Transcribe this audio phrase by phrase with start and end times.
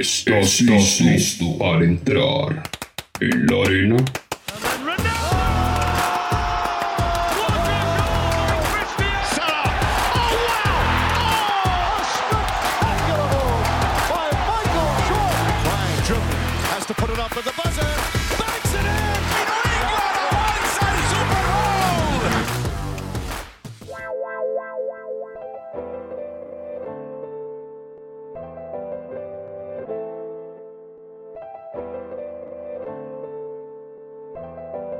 [0.00, 0.60] ¿Estás,
[1.02, 2.62] listo para entrar
[3.20, 3.96] en la arena?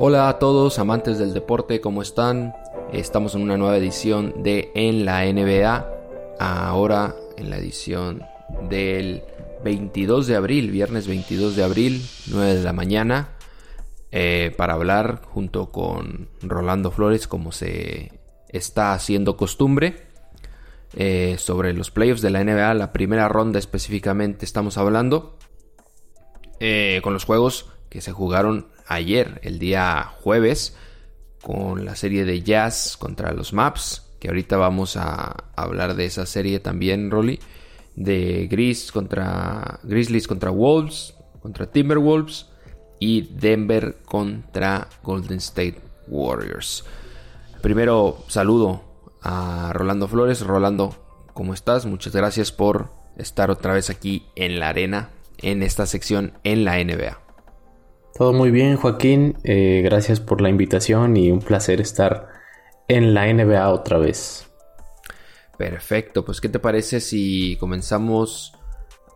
[0.05, 2.57] Hola a todos amantes del deporte, ¿cómo están?
[2.93, 5.87] Estamos en una nueva edición de En la NBA,
[6.41, 8.21] ahora en la edición
[8.69, 9.23] del
[9.63, 13.29] 22 de abril, viernes 22 de abril, 9 de la mañana,
[14.11, 18.11] eh, para hablar junto con Rolando Flores, como se
[18.49, 20.09] está haciendo costumbre,
[20.97, 25.39] eh, sobre los playoffs de la NBA, la primera ronda específicamente estamos hablando,
[26.59, 30.77] eh, con los juegos que se jugaron ayer, el día jueves,
[31.43, 36.27] con la serie de Jazz contra los Maps, que ahorita vamos a hablar de esa
[36.27, 37.41] serie también, Rolly,
[37.97, 42.47] de Grizzlies contra Wolves, contra Timberwolves
[43.01, 46.85] y Denver contra Golden State Warriors.
[47.61, 48.85] Primero saludo
[49.23, 50.41] a Rolando Flores.
[50.41, 50.95] Rolando,
[51.35, 51.85] ¿cómo estás?
[51.87, 56.83] Muchas gracias por estar otra vez aquí en la arena, en esta sección en la
[56.83, 57.22] NBA.
[58.15, 59.39] Todo muy bien, Joaquín.
[59.43, 62.29] Eh, gracias por la invitación y un placer estar
[62.87, 64.47] en la NBA otra vez.
[65.57, 68.53] Perfecto, pues ¿qué te parece si comenzamos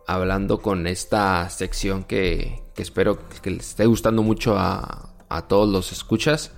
[0.07, 5.13] hablando con esta sección que, espero que les esté gustando mucho a,
[5.47, 6.51] todos los escuchas?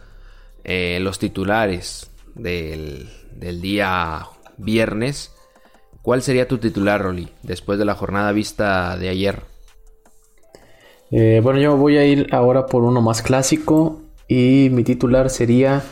[0.63, 5.33] Eh, los titulares del, del día viernes.
[6.01, 9.43] ¿Cuál sería tu titular, Rolly, después de la jornada vista de ayer?
[11.11, 15.83] Eh, bueno, yo voy a ir ahora por uno más clásico y mi titular sería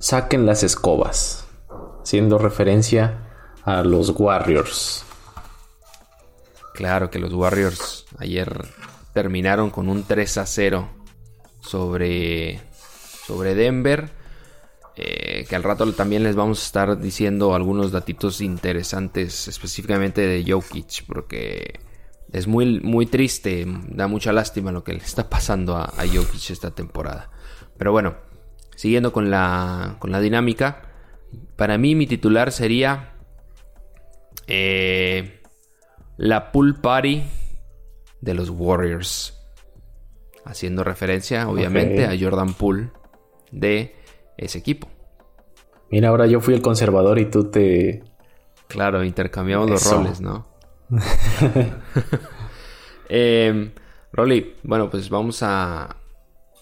[0.00, 1.46] Saquen las escobas,
[2.02, 3.28] haciendo referencia
[3.64, 5.04] a los Warriors.
[6.72, 8.64] Claro que los Warriors ayer
[9.12, 10.88] terminaron con un 3 a 0
[11.60, 12.60] sobre,
[13.26, 14.10] sobre Denver.
[14.96, 20.50] Eh, que al rato también les vamos a estar diciendo algunos datitos interesantes específicamente de
[20.50, 21.78] Jokic, porque
[22.32, 26.50] es muy, muy triste, da mucha lástima lo que le está pasando a, a Jokic
[26.50, 27.30] esta temporada.
[27.76, 28.16] Pero bueno,
[28.74, 30.82] siguiendo con la, con la dinámica,
[31.56, 33.14] para mí mi titular sería
[34.46, 35.40] eh,
[36.16, 37.22] la pool party
[38.20, 39.34] de los Warriors.
[40.44, 42.90] Haciendo referencia, obviamente, a Jordan Poole
[43.52, 43.94] de
[44.38, 44.88] ese equipo.
[45.90, 48.02] Mira, ahora yo fui el conservador y tú te...
[48.66, 50.47] Claro, intercambiamos los roles, ¿no?
[53.08, 53.72] eh,
[54.12, 55.96] Rolly, bueno, pues vamos a...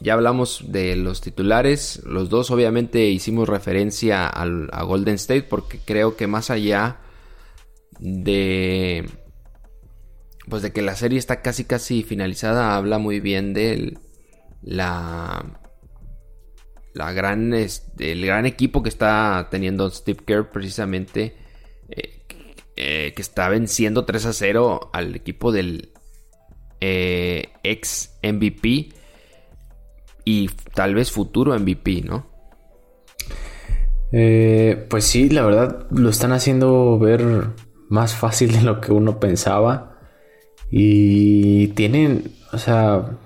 [0.01, 2.03] Ya hablamos de los titulares.
[2.05, 6.99] Los dos obviamente hicimos referencia a Golden State porque creo que más allá
[7.99, 9.09] de...
[10.49, 13.99] Pues de que la serie está casi casi finalizada, habla muy bien de
[14.63, 15.61] la...
[16.93, 21.37] La gran, el gran equipo que está teniendo Steve Kerr precisamente
[22.77, 25.93] eh, que está venciendo 3 a 0 al equipo del
[26.81, 28.91] eh, ex MVP
[30.27, 32.27] y tal vez futuro MVP, ¿no?
[34.13, 37.49] Eh, pues sí, la verdad lo están haciendo ver
[37.89, 39.99] más fácil de lo que uno pensaba.
[40.71, 43.19] Y tienen, o sea,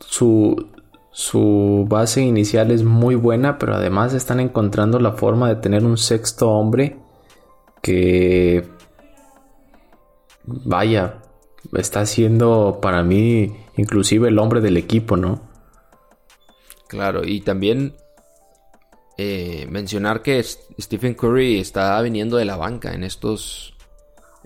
[0.00, 0.70] su,
[1.12, 5.98] su base inicial es muy buena, pero además están encontrando la forma de tener un
[5.98, 6.96] sexto hombre
[7.82, 8.64] que
[10.64, 11.22] vaya,
[11.74, 15.42] está siendo para mí inclusive el hombre del equipo, ¿no?
[16.88, 17.94] Claro, y también
[19.18, 23.74] eh, mencionar que Stephen Curry está viniendo de la banca en estos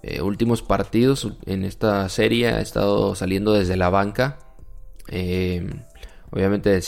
[0.02, 4.38] eh, últimos partidos, en esta serie ha estado saliendo desde la banca.
[5.08, 5.68] Eh,
[6.30, 6.80] obviamente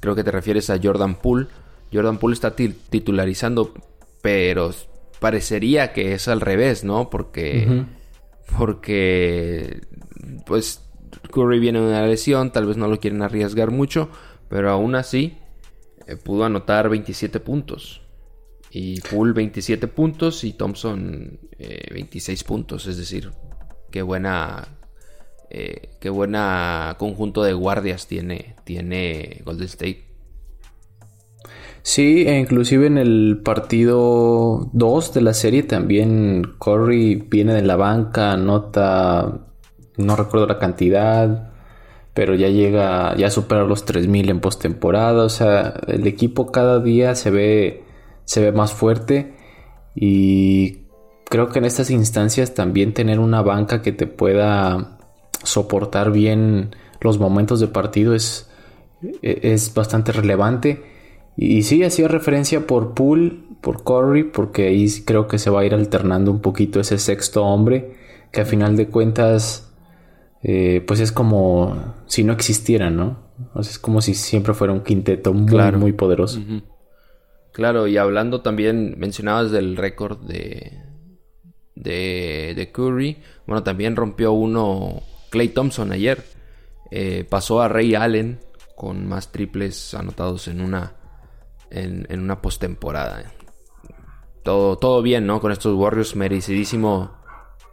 [0.00, 1.48] creo que te refieres a Jordan Poole.
[1.92, 3.74] Jordan Poole está titularizando,
[4.22, 4.72] pero
[5.20, 7.10] parecería que es al revés, ¿no?
[7.10, 7.84] Porque
[8.56, 9.80] porque
[10.46, 10.82] pues
[11.32, 14.08] Curry viene de una lesión, tal vez no lo quieren arriesgar mucho,
[14.48, 15.38] pero aún así
[16.06, 18.00] eh, pudo anotar 27 puntos.
[18.74, 21.38] Y Poole 27 puntos y Thompson
[21.92, 23.30] 26 eh, puntos, es decir,
[23.90, 24.66] qué buena
[25.50, 30.11] eh, qué buena conjunto de guardias tiene tiene Golden State.
[31.82, 37.76] Sí, e inclusive en el partido 2 de la serie también Curry viene de la
[37.76, 39.46] banca, anota
[39.96, 41.52] no recuerdo la cantidad,
[42.14, 45.24] pero ya llega, ya supera los 3000 en postemporada.
[45.24, 47.84] O sea, el equipo cada día se ve,
[48.24, 49.34] se ve más fuerte.
[49.94, 50.86] Y
[51.28, 54.98] creo que en estas instancias también tener una banca que te pueda
[55.42, 58.50] soportar bien los momentos de partido es,
[59.22, 60.91] es bastante relevante.
[61.36, 65.64] Y sí, hacía referencia por Poole, por Curry, porque ahí creo que se va a
[65.64, 67.94] ir alternando un poquito ese sexto hombre,
[68.30, 69.72] que a final de cuentas,
[70.42, 73.30] eh, pues es como si no existiera, ¿no?
[73.54, 76.40] O sea, es como si siempre fuera un quinteto muy, muy poderoso.
[77.52, 80.78] Claro, y hablando también, mencionabas del récord de,
[81.74, 86.24] de, de, Curry, bueno, también rompió uno Clay Thompson ayer,
[86.90, 88.40] eh, pasó a Ray Allen
[88.76, 90.94] con más triples anotados en una
[91.72, 93.32] en, una postemporada.
[94.42, 95.40] Todo, todo bien, ¿no?
[95.40, 97.12] Con estos Warriors, merecidísimo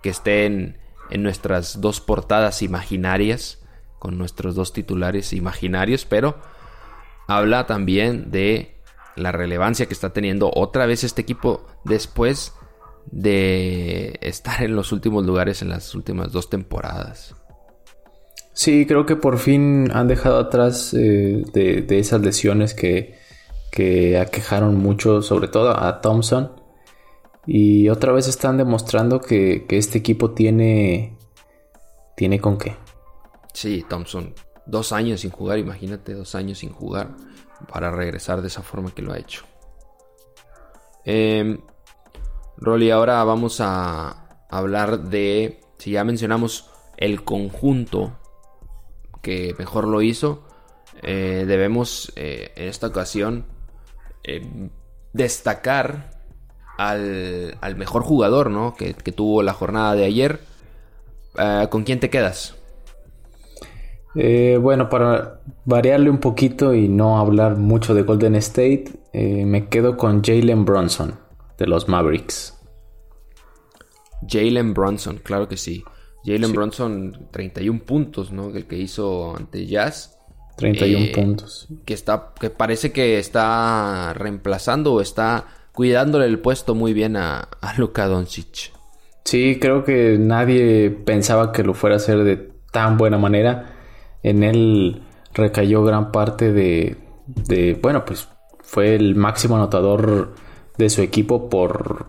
[0.02, 0.78] que estén
[1.10, 3.60] en nuestras dos portadas imaginarias,
[3.98, 6.38] con nuestros dos titulares imaginarios, pero
[7.28, 8.80] habla también de
[9.16, 12.54] la relevancia que está teniendo otra vez este equipo después
[13.12, 17.36] de estar en los últimos lugares en las últimas dos temporadas.
[18.54, 23.18] Sí, creo que por fin han dejado atrás eh, de, esas lesiones que
[23.72, 26.52] que aquejaron mucho, sobre todo a Thompson.
[27.46, 31.18] Y otra vez están demostrando que, este equipo tiene.
[32.16, 32.76] ¿Tiene con qué?
[33.54, 34.34] Sí, Thompson.
[34.66, 37.16] Dos años sin jugar, imagínate, dos años sin jugar.
[37.72, 39.44] Para regresar de esa forma que lo ha hecho.
[41.06, 41.60] Eh,
[42.58, 45.62] Rolly, ahora vamos a hablar de.
[45.78, 48.18] Si ya mencionamos el conjunto
[49.22, 50.46] que mejor lo hizo,
[51.02, 53.46] eh, debemos eh, en esta ocasión
[54.30, 54.70] eh,
[55.14, 56.12] destacar
[56.78, 58.76] al, mejor jugador ¿no?
[58.76, 60.40] que, tuvo la jornada de ayer.
[61.38, 62.56] Eh, ¿Con quién te quedas?
[64.16, 69.98] Eh, bueno, para variarle un poquito y no hablar mucho de Golden State, me quedo
[69.98, 71.20] con Jalen Bronson
[71.58, 72.56] de los Mavericks.
[74.28, 75.84] Jalen Bronson, claro que sí.
[76.24, 78.50] Jalen Bronson, 31 puntos, ¿no?
[78.50, 80.19] El que hizo ante Jazz.
[80.60, 81.68] 31 eh, puntos.
[81.86, 87.48] Que, está, que parece que está reemplazando o está cuidándole el puesto muy bien a,
[87.62, 88.74] a Luka Doncic.
[89.24, 93.76] Sí, creo que nadie pensaba que lo fuera a hacer de tan buena manera.
[94.24, 95.04] En él
[95.34, 96.98] recayó gran parte de,
[97.28, 98.28] de bueno, pues
[98.62, 100.36] fue el máximo anotador
[100.78, 102.08] de su equipo por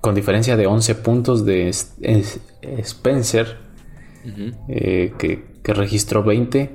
[0.00, 3.58] con diferencia de 11 puntos de Spencer,
[4.68, 6.70] eh, que, que, registró 20.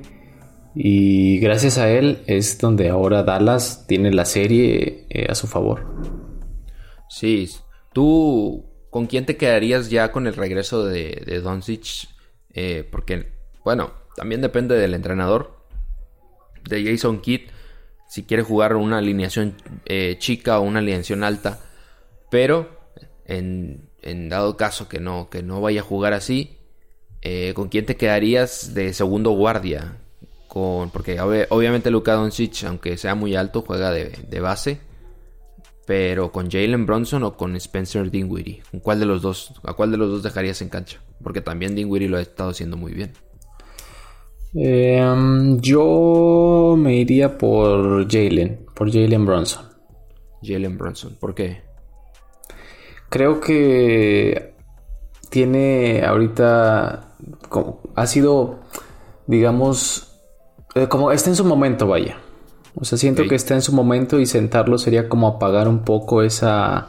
[0.78, 5.86] Y gracias a él es donde ahora Dallas tiene la serie eh, a su favor.
[7.08, 7.48] Sí,
[7.94, 12.10] tú, ¿con quién te quedarías ya con el regreso de, de Doncic?
[12.52, 13.32] Eh, porque,
[13.64, 15.56] bueno, también depende del entrenador,
[16.68, 17.48] de Jason Kidd,
[18.06, 19.54] si quiere jugar una alineación
[19.86, 21.58] eh, chica o una alineación alta.
[22.30, 22.68] Pero,
[23.24, 26.58] en, en, dado caso que no, que no vaya a jugar así,
[27.54, 30.02] ¿con quién te quedarías de segundo guardia?
[30.92, 31.20] Porque
[31.50, 34.80] obviamente Luka Doncic, aunque sea muy alto, juega de, base.
[35.86, 39.92] Pero con Jalen Bronson o con Spencer Dinwiddie, ¿con cuál de los dos, ¿a cuál
[39.92, 41.00] de los dos dejarías en cancha?
[41.22, 43.12] Porque también Dinwiddie lo ha estado haciendo muy bien.
[44.54, 49.66] Em, yo me iría por Jalen, por Jalen Bronson.
[50.42, 51.60] Jalen Bronson, ¿por qué?
[53.08, 54.54] Creo que
[55.30, 57.14] tiene ahorita,
[57.94, 58.60] ha sido,
[59.26, 60.05] digamos,
[60.88, 62.18] como está en su momento, vaya.
[62.74, 66.22] O sea, siento que está en su momento y sentarlo sería como apagar un poco
[66.22, 66.88] esa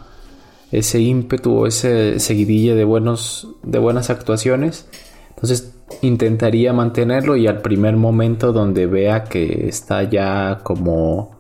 [0.70, 4.90] ese ímpetu o ese seguidilla de buenos de buenas actuaciones.
[5.30, 11.38] Entonces intentaría mantenerlo y al primer momento donde vea que está ya como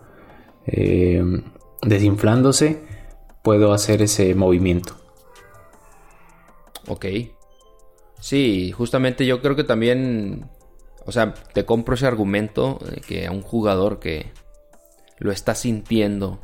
[0.66, 1.22] eh,
[1.82, 2.84] desinflándose,
[3.42, 4.96] puedo hacer ese movimiento.
[6.88, 7.06] Ok.
[8.20, 10.46] Sí, justamente yo creo que también
[11.08, 14.34] o sea, te compro ese argumento de que a un jugador que
[15.20, 16.42] lo está sintiendo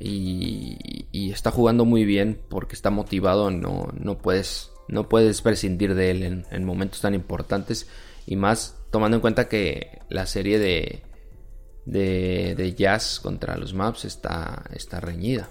[0.00, 6.10] y, está jugando muy bien porque está motivado, no, no, puedes, no puedes prescindir de
[6.10, 7.88] él en, momentos tan importantes.
[8.26, 11.04] Y más tomando en cuenta que la serie de,
[11.86, 15.50] de, de Jazz contra los Maps está, está reñida.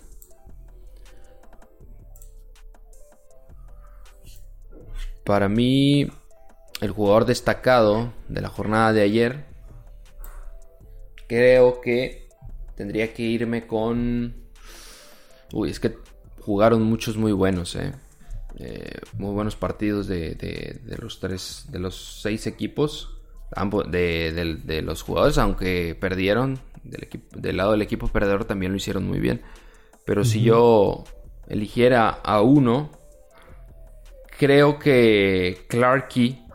[5.24, 6.10] Para mí,
[6.82, 9.46] el jugador destacado de la jornada de ayer,
[11.28, 12.30] creo que
[12.76, 14.36] tendría que irme con...
[15.54, 15.98] Uy, es que
[16.42, 17.94] jugaron muchos muy buenos, ¿eh?
[18.60, 23.22] eh, muy buenos partidos de, los tres, de los seis equipos,
[23.56, 28.78] ambos, de, los jugadores, aunque perdieron, del, equipo, del lado del equipo perdedor también lo
[28.78, 29.42] hicieron muy bien.
[30.06, 31.04] Pero si yo
[31.50, 32.92] eligiera a uno,
[34.38, 36.47] creo que Clarky,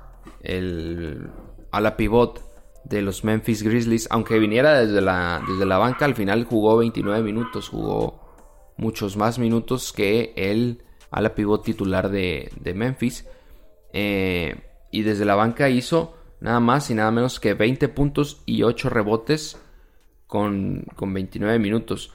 [0.42, 1.30] el
[1.70, 2.42] ala pivot
[2.84, 7.22] de los Memphis Grizzlies, aunque viniera desde la, desde la banca, al final jugó 29
[7.22, 8.20] minutos, jugó
[8.76, 13.26] muchos más minutos que el ala pivot titular de, Memphis.
[13.92, 14.56] Eh,
[14.90, 18.90] y desde la banca hizo nada más y nada menos que 20 puntos y 8
[18.90, 19.58] rebotes
[20.26, 22.12] con, con 29 minutos.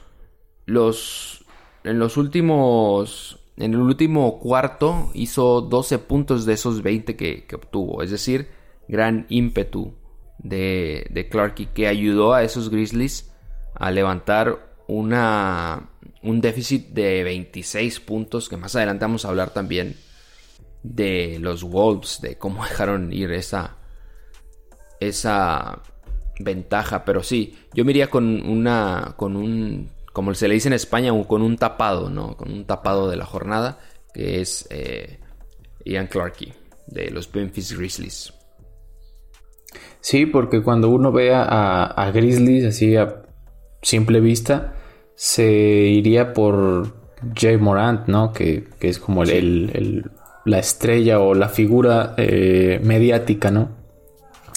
[0.66, 1.44] Los,
[1.84, 8.02] en los últimos en el último cuarto hizo 12 puntos de esos 20 que, obtuvo.
[8.02, 8.48] Es decir,
[8.86, 9.94] gran ímpetu
[10.38, 13.32] de, de Clarky que ayudó a esos Grizzlies
[13.74, 15.90] a levantar una,
[16.22, 18.48] un déficit de 26 puntos.
[18.48, 19.96] Que más adelante vamos a hablar también
[20.82, 23.76] de los Wolves, de cómo dejaron ir esa,
[25.00, 25.82] esa
[26.38, 27.04] ventaja.
[27.04, 29.14] Pero sí, yo me iría con una.
[29.16, 32.36] con un como se le dice en España, con un tapado, ¿no?
[32.36, 33.78] Con un tapado de la jornada,
[34.12, 35.20] que es eh,
[35.84, 36.52] Ian Clarkey,
[36.88, 38.34] de los Memphis Grizzlies.
[40.00, 43.22] Sí, porque cuando uno ve a, Grizzlies así a
[43.80, 44.74] simple vista,
[45.14, 46.96] se iría por
[47.36, 48.32] Jay Morant, ¿no?
[48.32, 53.68] Que, es como la estrella o la figura eh, mediática, ¿no?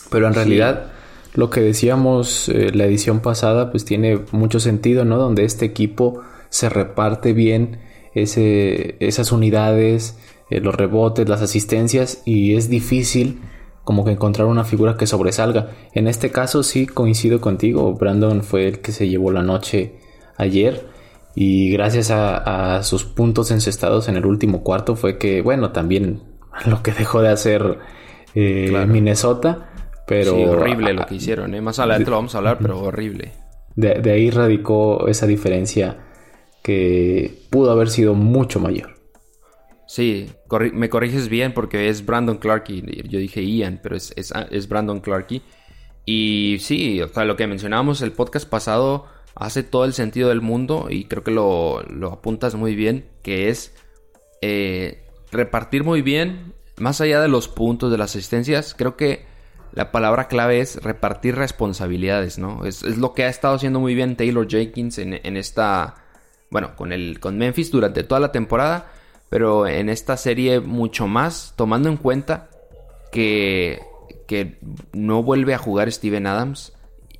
[0.09, 0.90] Pero en realidad
[1.33, 5.17] lo que decíamos eh, la edición pasada, pues tiene mucho sentido, ¿no?
[5.17, 7.79] Donde este equipo se reparte bien
[8.13, 10.17] ese, esas unidades,
[10.49, 13.41] eh, los rebotes, las asistencias y es difícil
[13.83, 15.71] como que encontrar una figura que sobresalga.
[15.93, 19.95] En este caso sí coincido contigo, Brandon fue el que se llevó la noche
[20.37, 20.87] ayer
[21.33, 26.21] y gracias a, sus puntos encestados en el último cuarto fue que, bueno, también
[26.65, 27.79] lo que dejó de hacer
[28.35, 29.70] eh, Minnesota
[30.11, 31.61] pero, sí, horrible lo que hicieron, ¿eh?
[31.61, 33.31] Más adelante lo vamos a hablar, pero horrible.
[33.75, 35.97] De, ahí radicó esa diferencia
[36.61, 38.95] que pudo haber sido mucho mayor.
[39.87, 40.29] Sí,
[40.73, 42.83] me corriges bien porque es Brandon Clarkey.
[43.07, 45.41] Yo dije Ian, pero es, es, Brandon Clarkey.
[46.05, 50.41] Y sí, o sea, lo que mencionábamos el podcast pasado hace todo el sentido del
[50.41, 53.73] mundo y creo que lo, lo apuntas muy bien, que es
[54.41, 59.30] eh, repartir muy bien, más allá de los puntos, de las asistencias, creo que
[59.73, 62.65] la palabra clave es repartir responsabilidades, ¿no?
[62.65, 65.95] Es, lo que ha estado haciendo muy bien Taylor Jenkins en, esta,
[66.49, 68.91] bueno, con, el, con Memphis durante toda la temporada,
[69.29, 72.49] pero en esta serie mucho más, tomando en cuenta
[73.11, 73.79] que,
[74.27, 74.59] que
[74.93, 76.73] no vuelve a jugar Steven Adams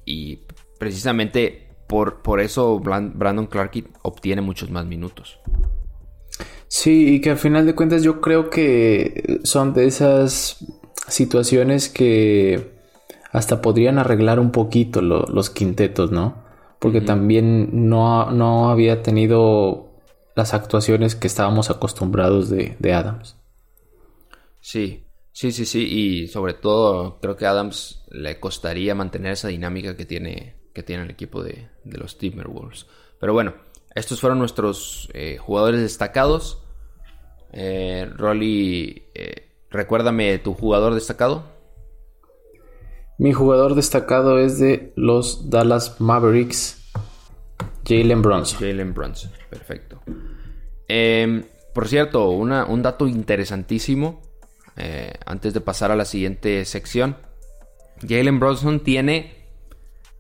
[0.06, 0.40] y
[0.78, 5.40] precisamente por, por eso Brandon Clark obtiene muchos más minutos.
[6.68, 10.66] Sí, y que al final de cuentas yo creo que son de esas
[11.08, 12.80] situaciones que
[13.32, 16.44] hasta podrían arreglar un poquito los quintetos, ¿no?
[16.80, 19.92] Porque también no, no, había tenido
[20.36, 23.38] las actuaciones que estábamos acostumbrados de, Adams.
[24.60, 25.86] Sí, sí, sí, sí.
[25.86, 30.84] Y sobre todo creo que a Adams le costaría mantener esa dinámica que tiene, que
[30.84, 32.88] tiene el equipo de, los Timberwolves.
[33.20, 33.54] Pero bueno,
[33.94, 36.64] estos fueron nuestros eh, jugadores destacados.
[37.54, 41.44] Eh, Rolly eh, Recuérdame tu jugador destacado.
[43.18, 46.92] Mi jugador destacado es de los Dallas Mavericks,
[47.86, 48.60] Jalen Brunson.
[48.60, 50.02] Jalen Brunson, perfecto.
[50.88, 54.22] Em, por cierto, un dato interesantísimo
[54.76, 57.18] eh, antes de pasar a la siguiente sección.
[58.02, 59.36] Jalen Brunson tiene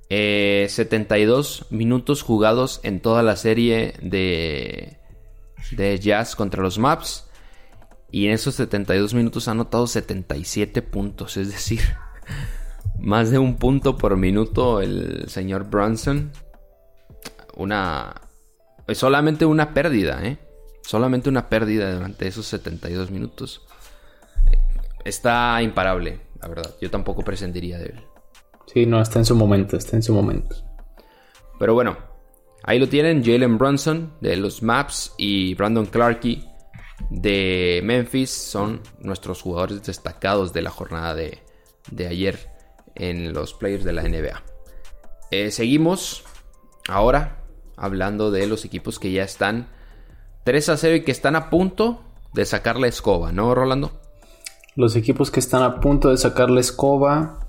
[0.09, 4.97] 72 eh, minutos jugados en toda la serie de,
[5.71, 7.30] de Jazz contra los Maps.
[8.11, 11.37] Y en esos 72 minutos ha anotado 77 puntos.
[11.37, 11.81] Es decir,
[12.99, 16.31] más de un punto por minuto el señor Brunson.
[17.55, 18.21] Una...
[18.93, 20.37] Solamente una pérdida, ¿eh?
[20.83, 23.65] Solamente una pérdida durante esos 72 minutos.
[25.05, 26.75] Está imparable, la verdad.
[26.81, 28.01] Yo tampoco prescindiría de él.
[28.73, 30.55] Sí, no, está en su momento, está en su momento.
[31.59, 31.97] Pero bueno,
[32.63, 36.50] ahí lo tienen, Jalen Brunson de los Maps y Brandon Clarkey
[37.09, 41.39] de Memphis son nuestros jugadores destacados de la jornada de,
[42.07, 42.49] ayer
[42.95, 44.43] en los players de la NBA.
[45.31, 46.23] Eh, seguimos
[46.87, 47.43] ahora
[47.77, 49.67] hablando de los equipos que ya están
[50.43, 52.01] 3 a 0 y que están a punto
[52.33, 53.91] de sacar la escoba, ¿no, Rolando?
[54.75, 57.39] Los equipos que están a punto de sacar la escoba.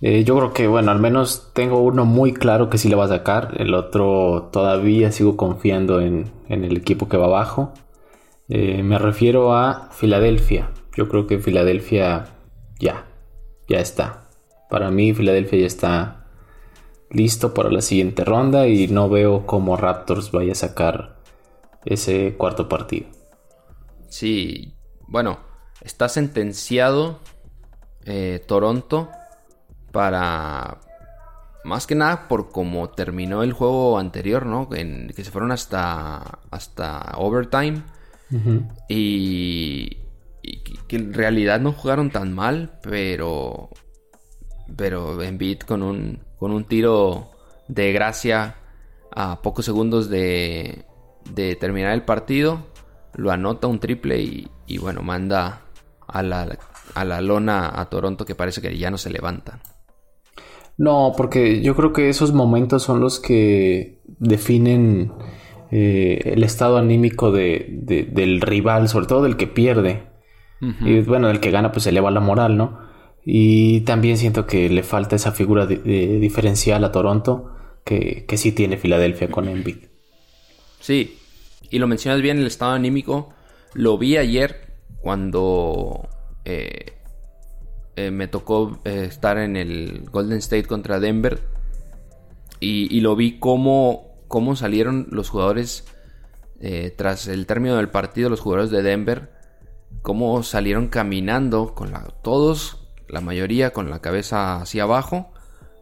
[0.00, 3.04] Eh, yo creo que, bueno, al menos tengo uno muy claro que sí le va
[3.04, 3.54] a sacar.
[3.58, 7.72] El otro todavía sigo confiando en, en el equipo que va abajo.
[8.48, 10.70] Eh, me refiero a Filadelfia.
[10.96, 12.26] Yo creo que Filadelfia
[12.78, 13.06] ya,
[13.68, 14.28] ya está.
[14.68, 16.26] Para mí Filadelfia ya está
[17.10, 21.16] listo para la siguiente ronda y no veo cómo Raptors vaya a sacar
[21.84, 23.06] ese cuarto partido.
[24.08, 24.74] Sí,
[25.06, 25.38] bueno,
[25.80, 27.20] está sentenciado
[28.04, 29.10] eh, Toronto
[29.92, 30.78] para
[31.64, 34.68] más que nada por cómo terminó el juego anterior, ¿no?
[34.68, 37.82] Que se fueron hasta hasta overtime
[38.88, 39.98] y,
[40.88, 43.70] que en realidad no jugaron tan mal, pero
[44.76, 47.30] pero Embiid con un con un tiro
[47.68, 48.56] de gracia
[49.14, 50.84] a pocos segundos de,
[51.34, 52.66] de terminar el partido
[53.14, 55.62] lo anota un triple y, y bueno manda
[56.06, 56.58] a la,
[56.94, 59.60] a la lona a Toronto que parece que ya no se levanta.
[60.78, 65.12] No, porque yo creo que esos momentos son los que definen
[65.72, 67.66] eh, el estado anímico de,
[68.12, 70.10] del rival, sobre todo del que pierde.
[70.80, 72.78] Y bueno, del que gana pues eleva la moral, ¿no?
[73.24, 77.50] Y también siento que le falta esa figura diferencial a Toronto
[77.84, 79.78] que, que sí tiene Filadelfia con Embiid.
[80.78, 81.18] Sí,
[81.68, 83.30] y lo mencionas bien, el estado anímico.
[83.74, 86.08] Lo vi ayer cuando
[86.44, 86.92] eh,
[87.96, 91.40] eh, me tocó eh, estar en el Golden State contra Denver
[92.60, 95.84] y, lo vi cómo, cómo, salieron los jugadores
[96.96, 99.32] tras el término del partido, los jugadores de Denver,
[100.00, 105.32] cómo salieron caminando con todos, la mayoría con la cabeza hacia abajo,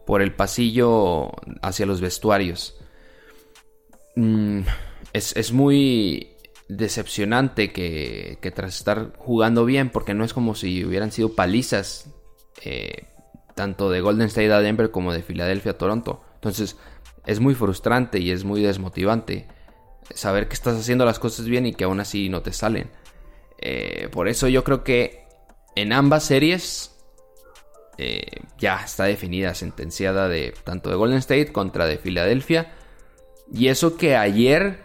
[0.05, 1.31] por el pasillo
[1.61, 2.75] hacia los vestuarios.
[4.15, 4.61] Mm,
[5.13, 6.35] es, es, muy
[6.67, 12.09] decepcionante que, tras estar jugando bien, porque no es como si hubieran sido palizas,
[12.63, 13.07] eh,
[13.55, 16.23] tanto de Golden State a Denver como de Filadelfia a Toronto.
[16.35, 16.77] Entonces
[17.25, 19.47] es muy frustrante y es muy desmotivante
[20.13, 22.89] saber que estás haciendo las cosas bien y que aún así no te salen.
[23.59, 25.25] Eh, por eso yo creo que
[25.75, 26.95] en ambas series
[27.97, 32.73] eh, ya está definida, sentenciada de tanto de Golden State contra de Filadelfia.
[33.53, 34.79] Y eso que ayer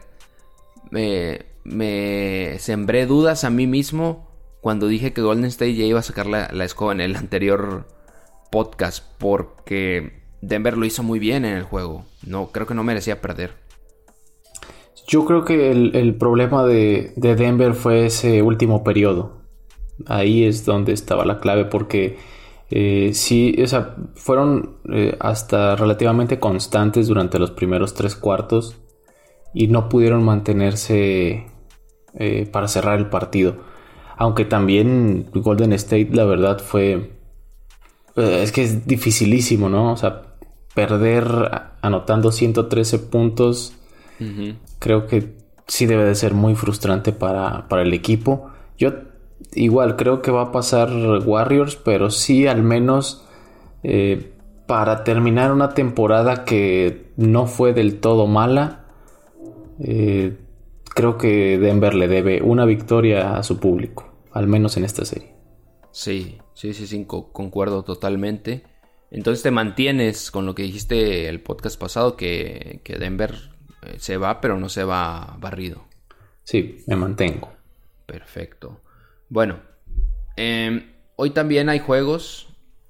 [0.91, 4.27] me, me sembré dudas a mí mismo
[4.61, 7.87] cuando dije que Golden State ya iba a sacar la, escoba en el anterior
[8.51, 12.05] podcast porque Denver lo hizo muy bien en el juego.
[12.25, 13.55] No, creo que no merecía perder.
[15.09, 19.43] Yo creo que el, problema de, Denver fue ese último periodo.
[20.07, 22.19] Ahí es donde estaba la clave porque
[22.71, 28.77] eh, sí, o sea, fueron eh, hasta relativamente constantes durante los primeros tres cuartos
[29.55, 31.47] y no pudieron mantenerse
[32.15, 33.59] eh, para cerrar el partido.
[34.17, 37.13] Aunque también Golden State, la verdad, fue.
[38.17, 39.93] Eh, es que es dificilísimo, ¿no?
[39.93, 40.23] O sea,
[40.75, 41.51] perder
[41.81, 43.73] anotando 113 puntos.
[44.79, 45.35] Creo que
[45.67, 48.51] sí debe de ser muy frustrante para, el equipo.
[48.79, 48.93] Yo
[49.55, 50.91] igual creo que va a pasar
[51.25, 53.27] Warriors, pero sí al menos
[53.83, 54.33] eh,
[54.67, 58.85] para terminar una temporada que no fue del todo mala.
[59.81, 60.37] Eh,
[60.95, 65.36] creo que Denver le debe una victoria a su público, al menos en esta serie.
[65.97, 68.65] Sí, sí, sí, sí, concuerdo totalmente.
[69.11, 73.35] Entonces te mantienes con lo que dijiste el podcast pasado, que, Denver
[73.83, 75.85] eh, se va, pero no se va barrido.
[76.45, 77.51] Sí, me mantengo.
[78.05, 78.83] Perfecto.
[79.29, 79.61] Bueno,
[80.37, 82.49] em, hoy también hay juegos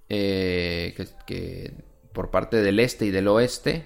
[0.08, 0.94] eh,
[1.26, 1.74] que,
[2.12, 3.84] por parte del este y del oeste.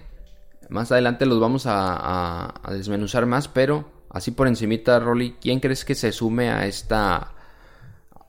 [0.71, 5.95] Más adelante los vamos a desmenuzar más, pero Así por encimita, Rolly, ¿quién crees que
[5.95, 7.33] se sume a esta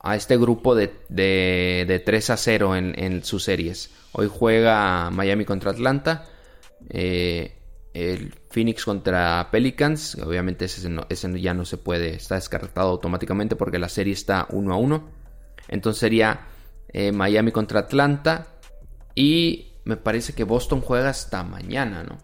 [0.03, 3.91] a este grupo de, de, 3 a 0 en, sus series?
[4.13, 6.25] Hoy juega Miami contra Atlanta,
[6.89, 7.57] eh,
[7.93, 13.89] el Phoenix contra Pelicans, obviamente ese, ya no se puede, está descartado automáticamente porque la
[13.89, 15.09] serie está 1 a 1.
[15.67, 16.47] Entonces sería
[16.89, 18.47] eh, Miami contra Atlanta
[19.15, 22.17] y me parece que Boston juega hasta mañana, ¿no?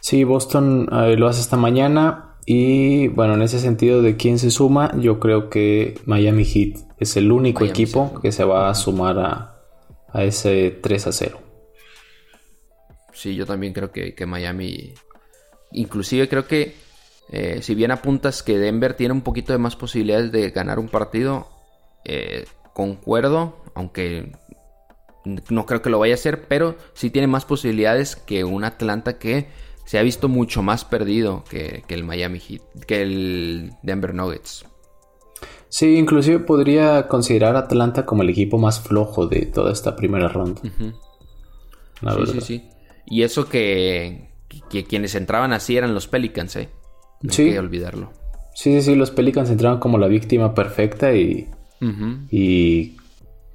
[0.00, 2.33] Sí, Boston eh, lo hace hasta mañana.
[2.46, 7.16] Y bueno, en ese sentido de quién se suma, yo creo que Miami Heat es
[7.16, 11.40] el único equipo que se va a sumar a, ese 3 a 0.
[13.12, 14.92] Sí, yo también creo que, Miami,
[15.72, 16.74] inclusive creo que
[17.30, 20.88] eh, si bien apuntas que Denver tiene un poquito de más posibilidades de ganar un
[20.88, 21.48] partido,
[22.04, 24.32] eh, concuerdo, aunque
[25.24, 29.18] no creo que lo vaya a hacer, pero sí tiene más posibilidades que un Atlanta
[29.18, 29.48] que
[29.84, 34.64] se ha visto mucho más perdido que, el Miami Heat, que el Denver Nuggets.
[35.68, 40.28] Sí, inclusive podría considerar a Atlanta como el equipo más flojo de toda esta primera
[40.28, 40.60] ronda.
[40.62, 42.68] sí, sí, sí.
[43.06, 44.30] Y eso que,
[44.88, 46.68] quienes entraban así eran los Pelicans, ¿eh?
[47.22, 48.12] No hay que olvidarlo.
[48.54, 51.48] Sí, sí, sí, los Pelicans entraron como la víctima perfecta y.
[52.30, 52.96] Y.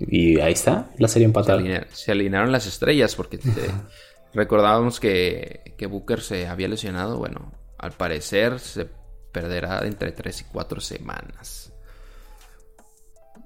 [0.02, 1.62] Y ahí está, la serie empatada.
[1.92, 3.40] Se, alinearon las estrellas porque
[4.34, 7.18] recordábamos que, que Booker se había lesionado.
[7.18, 8.88] Bueno, al parecer se
[9.32, 11.74] perderá entre 3 y 4 semanas.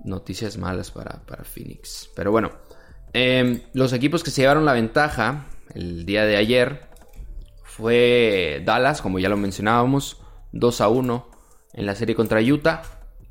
[0.03, 2.09] Noticias malas para, para Phoenix.
[2.15, 2.51] Pero bueno,
[3.13, 6.87] em, los equipos que se llevaron la ventaja el día de ayer
[7.63, 11.29] fue Dallas, como ya lo mencionábamos, 2 a 1
[11.73, 12.83] en la serie contra Utah.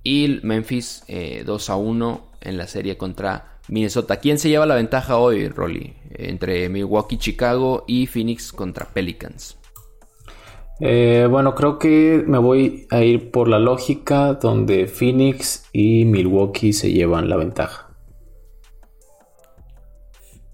[0.04, 4.18] Y Memphis 2 eh, a 1 en la serie contra Minnesota.
[4.18, 5.94] ¿Quién se lleva la ventaja hoy, Rolly?
[6.10, 9.58] Entre Milwaukee, Chicago y Phoenix contra Pelicans.
[10.80, 16.72] Eh, bueno, creo que me voy a ir por la lógica donde Phoenix y Milwaukee
[16.72, 17.88] se llevan la ventaja.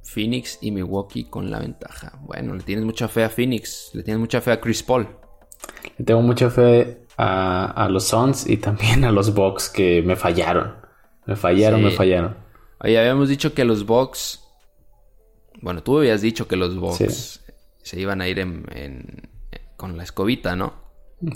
[0.02, 2.18] Phoenix y Milwaukee con la ventaja.
[2.22, 5.08] Bueno, le tienes mucha fe a Phoenix, le tienes mucha fe a Chris Paul.
[5.96, 10.74] Le tengo mucha fe a, los Suns y también a los Bucks que me fallaron.
[11.26, 12.47] Me fallaron, me fallaron.
[12.80, 14.44] Oye, habíamos dicho que los Bucks.
[15.60, 17.44] Bueno, tú habías dicho que los Bucks
[17.82, 19.28] se iban a ir en
[19.78, 20.74] con la escobita, ¿no?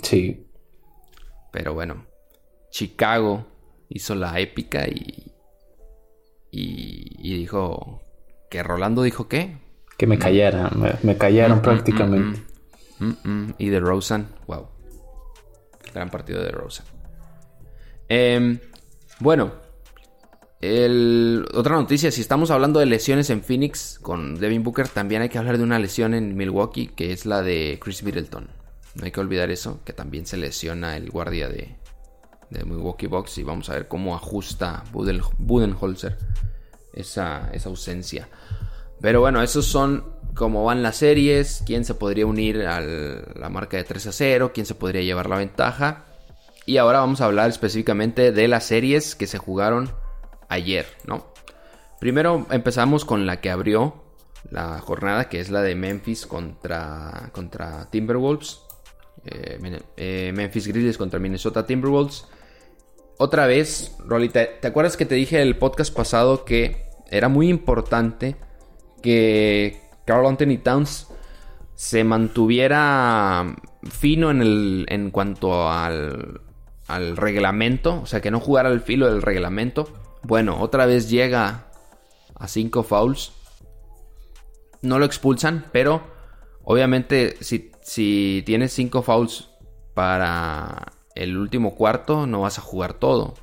[0.03, 0.45] Sí.
[1.51, 2.05] Pero bueno,
[2.69, 3.47] Chicago
[3.89, 5.31] hizo la épica y,
[6.51, 8.01] y, dijo
[8.49, 9.57] que Rolando dijo qué?
[9.97, 10.71] Que me callaran,
[11.03, 12.41] me, callaron mm, mm, prácticamente.
[12.99, 14.67] Mm, y de Rosen, wow.
[15.93, 16.85] Gran partido de Rosen.
[18.09, 18.59] Em,
[19.21, 19.53] bueno,
[21.53, 25.37] otra noticia, si estamos hablando de lesiones en Phoenix con Devin Booker, también hay que
[25.37, 28.47] hablar de una lesión en Milwaukee, que es la de Chris Middleton.
[28.95, 31.75] No hay que olvidar eso, que también se lesiona el guardia de,
[32.65, 36.17] Milwaukee Bucks y vamos a ver cómo ajusta Budenholzer
[36.93, 38.29] esa, esa ausencia.
[39.01, 43.77] Pero bueno, esos son cómo van las series, quién se podría unir a la marca
[43.77, 46.05] de 3 a 0, quién se podría llevar la ventaja.
[46.67, 49.91] Y ahora vamos a hablar específicamente de las series que se jugaron
[50.49, 51.33] ayer, ¿no?
[51.99, 54.03] Primero empezamos con la que abrió
[54.49, 58.61] la jornada, que es la de Memphis contra, contra Timberwolves.
[59.25, 62.27] Eh, eh, Memphis Grizzlies contra Minnesota Timberwolves.
[63.17, 68.35] Otra vez, Rolita, ¿te acuerdas que te dije el podcast pasado que era muy importante
[69.01, 71.07] que Carl Anthony Towns
[71.75, 73.55] se mantuviera
[73.89, 76.41] fino en, el, en cuanto al,
[76.87, 79.87] al reglamento, o sea, que no jugara al filo del reglamento?
[80.23, 81.67] Bueno, otra vez llega
[82.35, 83.33] a 5 fouls.
[84.81, 86.03] No lo expulsan, pero
[86.63, 89.49] obviamente si, si tienes 5 fouls
[89.93, 93.35] para el último cuarto, no vas a jugar todo.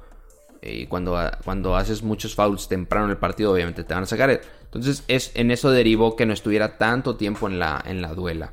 [0.62, 4.40] Y cuando, cuando haces muchos fouls temprano en el partido, obviamente te van a sacar.
[4.64, 8.52] Entonces, es, en eso derivó que no estuviera tanto tiempo en la, en la duela.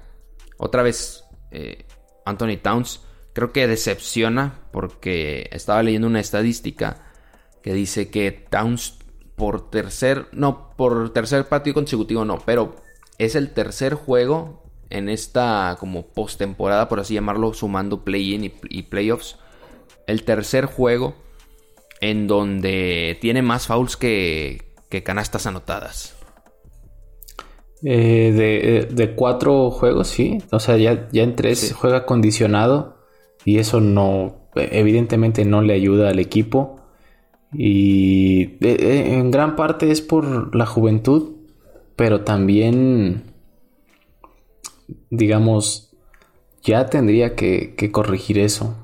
[0.58, 1.86] Otra vez, eh,
[2.26, 3.02] Anthony Towns
[3.34, 7.07] creo que decepciona porque estaba leyendo una estadística
[7.68, 8.98] que dice que Towns
[9.36, 12.78] por tercer, no, por tercer partido consecutivo no, pero
[13.18, 19.38] es el tercer juego en esta como postemporada, por así llamarlo, sumando play-in y, playoffs.
[20.08, 21.16] El tercer juego
[22.00, 26.16] en donde tiene más fouls que, que canastas anotadas.
[27.84, 30.38] Eh, de, cuatro juegos, sí.
[30.54, 32.96] O sea, ya, ya en tres juega condicionado.
[33.44, 36.77] Y eso no, evidentemente no le ayuda al equipo.
[37.54, 41.36] Y en gran parte es por la juventud,
[41.96, 43.24] pero también,
[45.10, 45.96] digamos,
[46.64, 48.76] ya tendría que, corregir eso.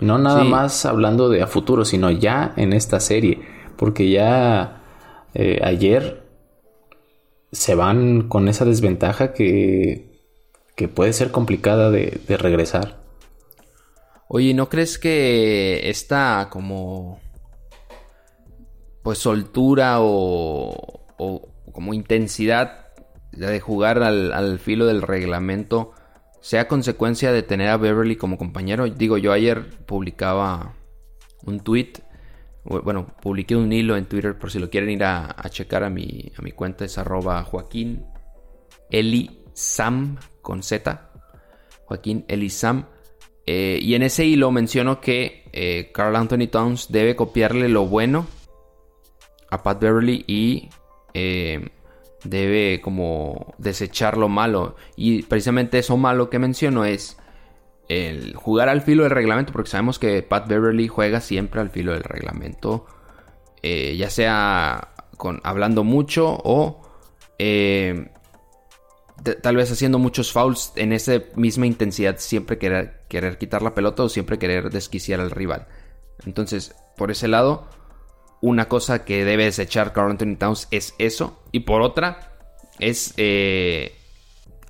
[0.00, 3.40] No nada más hablando de a futuro, sino ya en esta serie.
[3.76, 4.82] Porque ya
[5.34, 6.24] eh, ayer
[7.52, 10.10] se van con esa desventaja que,
[10.74, 12.98] que puede ser complicada de, de regresar.
[14.28, 17.20] Oye, ¿no crees que esta como
[19.08, 21.00] pues soltura o,
[21.72, 22.88] como intensidad
[23.32, 25.94] de jugar al, filo del reglamento
[26.42, 28.86] sea consecuencia de tener a Beverly como compañero.
[28.86, 30.74] Digo, yo ayer publicaba
[31.42, 31.92] un tweet,
[32.64, 36.30] bueno, publiqué un hilo en Twitter por si lo quieren ir a, checar a mi,
[36.36, 38.04] a mi cuenta, es arroba Joaquín
[38.90, 41.12] Elisam con Z.
[41.86, 42.84] Joaquín Elisam.
[43.46, 48.26] Eh, y en ese hilo menciono que eh, Carl Anthony Towns debe copiarle lo bueno
[49.50, 50.68] a Pat Beverly y
[51.14, 51.70] eh,
[52.24, 54.76] debe como desechar lo malo.
[54.96, 57.18] Y precisamente eso malo que menciono es
[57.88, 61.92] el jugar al filo del reglamento, porque sabemos que Pat Beverly juega siempre al filo
[61.92, 62.86] del reglamento,
[63.62, 66.82] eh, ya sea con, hablando mucho o
[67.38, 68.10] eh,
[69.42, 74.04] tal vez haciendo muchos fouls en esa misma intensidad, siempre querer, querer quitar la pelota
[74.04, 75.66] o siempre querer desquiciar al rival.
[76.24, 77.68] Entonces, por ese lado,
[78.40, 81.42] una cosa que debe desechar Carl Anthony Towns es eso.
[81.52, 82.32] Y por otra,
[82.78, 83.96] es eh,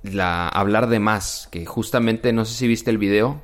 [0.03, 1.47] la, hablar de más.
[1.51, 3.41] Que justamente, no sé si viste el video,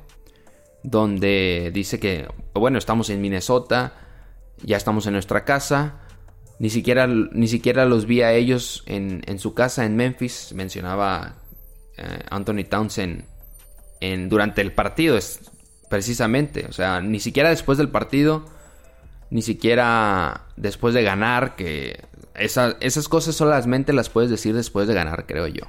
[0.82, 3.94] donde dice que, bueno, estamos en Minnesota,
[4.62, 6.00] ya estamos en nuestra casa.
[6.58, 10.52] Ni siquiera, ni siquiera los vi a ellos en, su casa en Memphis.
[10.54, 11.36] Mencionaba
[11.98, 13.24] eh, Anthony Townsend
[14.00, 15.50] en, durante el partido, es,
[15.88, 16.66] precisamente.
[16.66, 18.46] O sea, ni siquiera después del partido,
[19.30, 25.26] ni siquiera después de ganar, que esas cosas solamente las puedes decir después de ganar,
[25.26, 25.64] creo yo.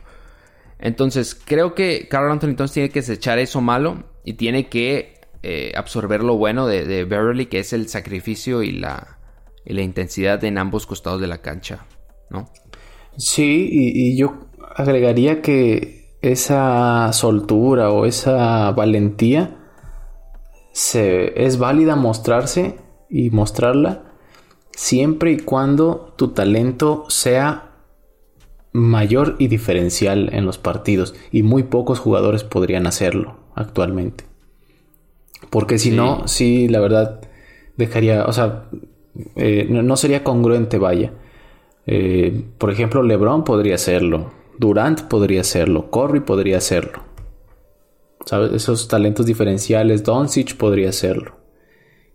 [0.80, 6.24] Entonces, creo que Carl Anthony tiene que desechar eso malo y tiene que eh, absorber
[6.24, 9.18] lo bueno de, Beverly, que es el sacrificio y la,
[9.66, 11.86] y la intensidad en ambos costados de la cancha,
[12.30, 12.50] ¿no?
[13.18, 19.58] Sí, y, yo agregaría que esa soltura o esa valentía
[20.74, 22.76] se, es válida mostrarse
[23.10, 24.04] y mostrarla
[24.72, 27.72] siempre y cuando tu talento sea
[28.74, 34.26] mayor y diferencial en los partidos y muy pocos jugadores podrían hacerlo actualmente.
[35.50, 37.22] Porque si no, sí, la verdad,
[37.76, 38.66] dejaría, o sea,
[39.36, 41.14] eh, no, sería congruente, vaya.
[41.86, 47.04] Eh, por ejemplo, LeBron podría hacerlo, Durant podría hacerlo, Curry podría hacerlo.
[48.26, 48.52] ¿Sabes?
[48.52, 51.37] Esos talentos diferenciales, Doncic podría hacerlo.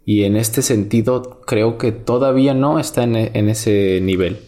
[0.04, 4.40] Y en este sentido, creo que todavía no está en, ese nivel.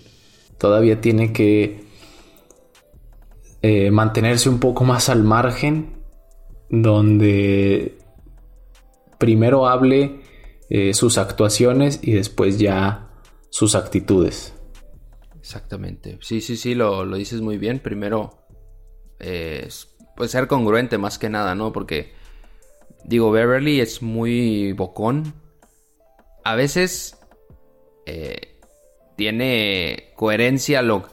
[0.58, 1.84] Todavía tiene que
[3.62, 5.98] eh, mantenerse un poco más al margen,
[6.70, 7.98] donde
[9.18, 10.20] primero hable
[10.70, 13.10] eh, sus actuaciones y después ya
[13.50, 14.54] sus actitudes.
[15.38, 16.18] Exactamente.
[16.22, 17.78] Sí, sí, sí, lo, dices muy bien.
[17.78, 18.46] Primero,
[19.20, 19.68] eh,
[20.16, 21.70] pues ser congruente más que nada, ¿no?
[21.72, 22.12] Porque,
[23.04, 25.34] digo, Beverly es muy bocón.
[26.44, 27.18] A veces
[28.06, 28.58] eh,
[29.16, 31.08] tiene coherencia lo,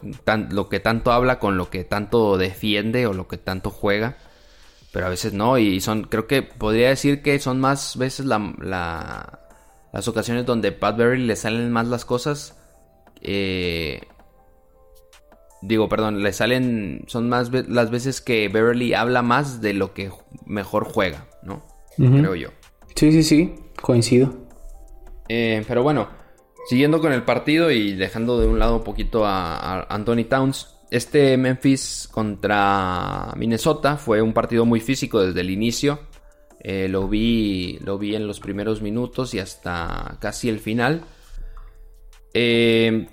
[0.50, 4.16] lo que tanto habla con lo que tanto defiende o lo que tanto juega
[4.92, 9.40] pero a veces no y son creo que podría decir que son más veces la,
[9.92, 12.58] las ocasiones donde Pat Beverly le salen más las cosas.
[13.20, 14.02] Eh,
[15.62, 17.04] digo, perdón, le salen.
[17.06, 20.10] Son más las veces que Beverly habla más de lo que
[20.46, 21.62] mejor juega, ¿no?
[21.96, 22.48] Creo yo.
[22.94, 24.41] Sí, sí, sí, coincido.
[25.28, 26.08] Eh, pero bueno,
[26.66, 30.68] siguiendo con el partido y dejando de un lado un poquito a, Anthony Towns.
[30.90, 36.00] Este Memphis contra Minnesota fue un partido muy físico desde el inicio.
[36.60, 41.02] Eh, lo, vi, lo vi en los primeros minutos y hasta casi el final.
[42.34, 43.06] Eh,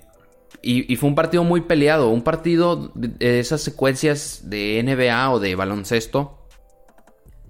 [0.62, 5.54] y, fue un partido muy peleado, un partido de esas secuencias de NBA o de
[5.54, 6.39] baloncesto,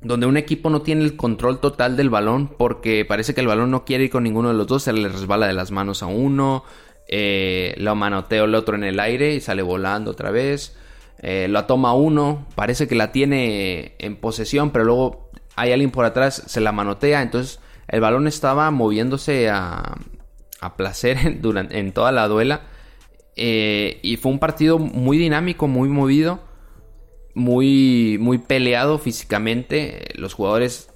[0.02, 3.70] donde un equipo no tiene el control total del balón porque parece que el balón
[3.70, 6.06] no quiere ir con ninguno de los dos, se le resbala de las manos a
[6.06, 6.64] uno,
[7.08, 10.76] eh, lo manotea el otro en el aire y sale volando otra vez.
[11.22, 16.42] la toma uno, parece que la tiene en posesión, pero luego hay alguien por atrás,
[16.46, 17.60] se la manotea, entonces
[17.90, 19.96] el balón estaba moviéndose a,
[20.76, 22.62] placer durante, en toda la duela.
[23.36, 26.40] Eh, y fue un partido muy dinámico, muy movido,
[27.40, 30.12] muy, muy peleado físicamente.
[30.14, 30.90] Los jugadores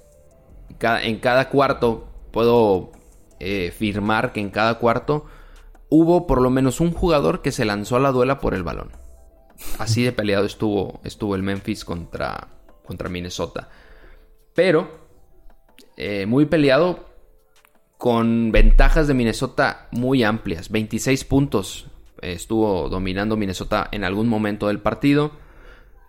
[0.79, 2.91] en cada cuarto, puedo
[3.39, 5.25] eh, firmar que en cada cuarto
[5.89, 8.91] hubo por lo menos un jugador que se lanzó a la duela por el balón.
[9.79, 12.49] Así de peleado estuvo, estuvo el Memphis contra,
[12.85, 13.69] contra Minnesota.
[14.53, 15.05] Pero
[15.97, 17.05] eh, muy peleado
[17.97, 20.69] con ventajas de Minnesota muy amplias.
[20.69, 21.87] 26 puntos
[22.21, 25.31] estuvo dominando Minnesota en algún momento del partido.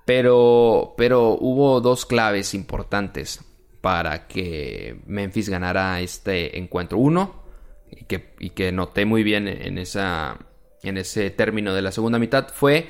[0.06, 3.40] Pero, pero hubo dos claves importantes
[3.82, 6.98] para que Memphis ganara este encuentro.
[6.98, 7.42] Uno,
[8.38, 10.38] y que, noté muy bien en, esa,
[10.82, 12.86] en ese término de la segunda mitad, fue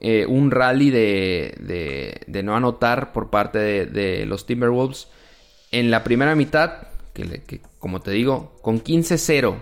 [0.00, 5.08] eh, un rally de, de, no anotar por parte de, los Timberwolves
[5.72, 9.56] en la primera mitad, que, como te digo, con 15-0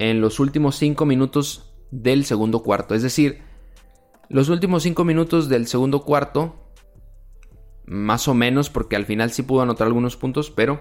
[0.00, 2.94] en los últimos 5 minutos del segundo cuarto.
[2.94, 3.47] Es decir,
[4.28, 6.54] los últimos 5 minutos del segundo cuarto,
[7.86, 10.80] más o menos, porque al final sí pudo anotar algunos puntos, pero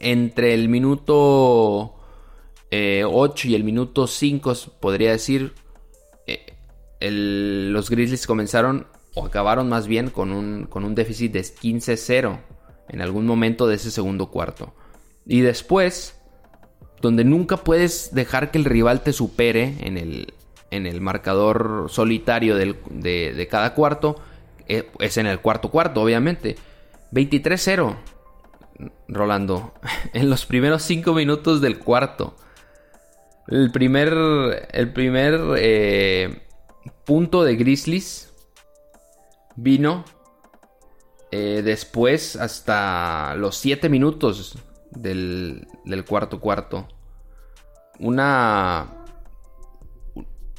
[0.00, 1.98] entre el minuto 8
[2.70, 3.04] eh,
[3.44, 5.54] y el minuto 5, podría decir,
[7.00, 12.40] los Grizzlies comenzaron o acabaron más bien con un, con un déficit de 15-0
[12.88, 14.74] en algún momento de ese segundo cuarto.
[15.26, 16.20] Y después,
[17.00, 20.34] donde nunca puedes dejar que el rival te supere en el,
[20.70, 24.16] en el marcador solitario de, cada cuarto.
[24.66, 26.56] Eh, es en el cuarto cuarto, obviamente.
[27.12, 27.96] 23-0,
[29.08, 29.74] Rolando.
[30.12, 32.36] En los primeros 5 minutos del cuarto.
[33.48, 36.42] El primer, el primer eh,
[37.04, 38.30] punto de Grizzlies
[39.56, 40.04] vino
[41.30, 44.58] eh, después hasta los 7 minutos
[44.90, 46.88] del, del cuarto cuarto.
[47.98, 48.97] Una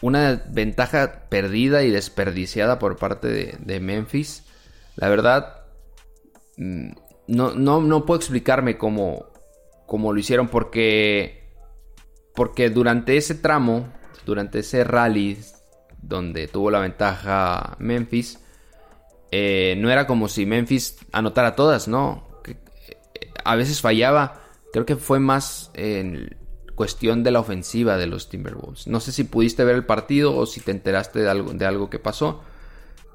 [0.02, 4.44] una ventaja perdida y desperdiciada por parte de, Memphis.
[4.96, 5.66] La verdad,
[6.58, 6.92] mm,
[7.28, 9.28] no, no, no puedo explicarme cómo,
[9.86, 11.50] cómo, lo hicieron porque,
[12.34, 13.92] porque durante ese tramo,
[14.26, 15.38] durante ese rally
[16.02, 18.40] donde tuvo la ventaja Memphis,
[19.32, 22.28] eh, no era como si Memphis anotara todas, ¿no?
[22.48, 22.56] Eh,
[23.44, 24.42] a veces fallaba.
[24.72, 26.36] Creo que fue más en
[26.80, 28.88] cuestión de la ofensiva de los Timberwolves.
[28.88, 31.90] No sé si pudiste ver el partido o si te enteraste de algo, de algo
[31.90, 32.40] que pasó.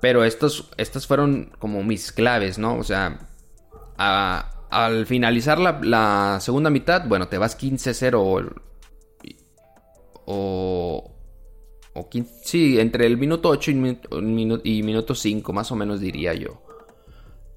[0.03, 2.77] Pero estos, estas fueron como mis claves, ¿no?
[2.77, 3.27] O sea,
[3.97, 8.53] al finalizar la, segunda mitad, bueno, te vas 15-0
[10.27, 11.11] o,
[11.95, 12.11] o,
[12.43, 13.99] sí, entre el minuto 8 y,
[14.63, 16.63] y minuto 5, más o menos diría yo.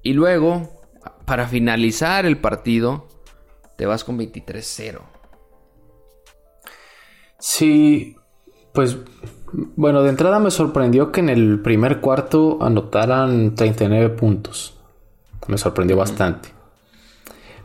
[0.02, 0.80] Y luego,
[1.26, 3.08] para finalizar el partido,
[3.76, 5.17] te vas con 23-0.
[7.38, 8.16] Sí,
[8.72, 8.98] pues
[9.76, 14.74] bueno, de entrada me sorprendió que en el primer cuarto anotaran 39 puntos.
[15.46, 16.50] Me sorprendió bastante.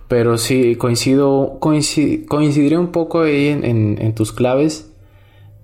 [0.08, 4.94] Pero sí, coincido, coincidiré un poco ahí en, tus claves.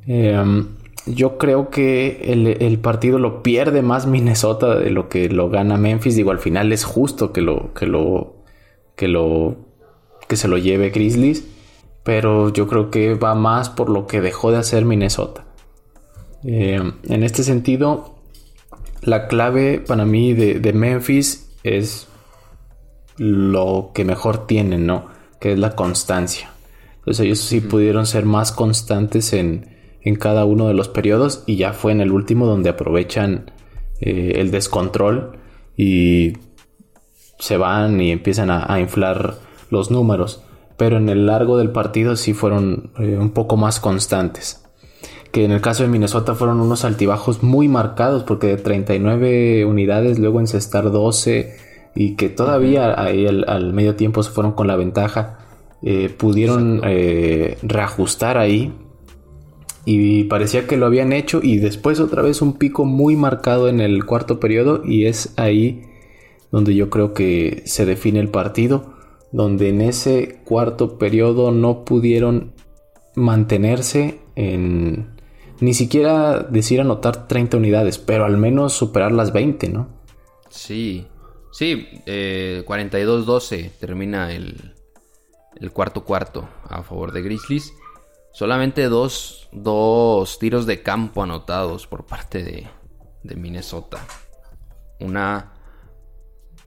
[0.07, 0.67] Em,
[1.05, 5.77] yo creo que el, el, partido lo pierde más Minnesota de lo que lo gana
[5.77, 6.15] Memphis.
[6.15, 8.33] Digo, al final es justo que lo, que lo,
[8.95, 9.55] que lo,
[10.27, 11.45] que se lo lleve Grizzlies
[12.03, 15.45] pero yo creo que va más por lo que dejó de hacer Minnesota.
[16.43, 18.15] Eh, en este sentido,
[19.01, 22.07] la clave para mí de, Memphis es
[23.17, 25.07] lo que mejor tienen, ¿no?
[25.39, 26.51] Que es la constancia.
[26.99, 29.77] Entonces ellos sí pudieron ser más constantes en,
[30.19, 33.51] cada uno de los periodos y ya fue en el último donde aprovechan
[34.01, 35.37] eh, el descontrol
[35.77, 36.33] y
[37.37, 39.35] se van y empiezan a inflar
[39.69, 40.41] los números
[40.79, 44.63] pero en el largo del partido sí fueron eh, un poco más constantes.
[45.33, 50.19] Que en el caso de Minnesota fueron unos altibajos muy marcados, porque de 39 unidades,
[50.19, 51.53] luego encestar 12,
[51.95, 55.39] y que todavía ahí al, medio tiempo se fueron con la ventaja,
[55.83, 58.73] eh, pudieron eh, reajustar ahí.
[59.83, 63.81] Y parecía que lo habían hecho, y después otra vez un pico muy marcado en
[63.81, 65.81] el cuarto periodo, y es ahí
[66.51, 68.97] donde yo creo que se define el partido
[69.31, 72.53] donde en ese cuarto periodo no pudieron
[73.15, 75.19] mantenerse en
[75.59, 79.89] ni siquiera decir anotar 30 unidades, pero al menos superar las 20, ¿no?
[80.49, 81.05] Sí,
[81.51, 84.75] sí, 42-12 eh, termina el,
[85.59, 87.73] el, cuarto cuarto a favor de Grizzlies.
[88.31, 92.67] Solamente dos, dos tiros de campo anotados por parte de,
[93.23, 93.99] de Minnesota.
[94.99, 95.58] Una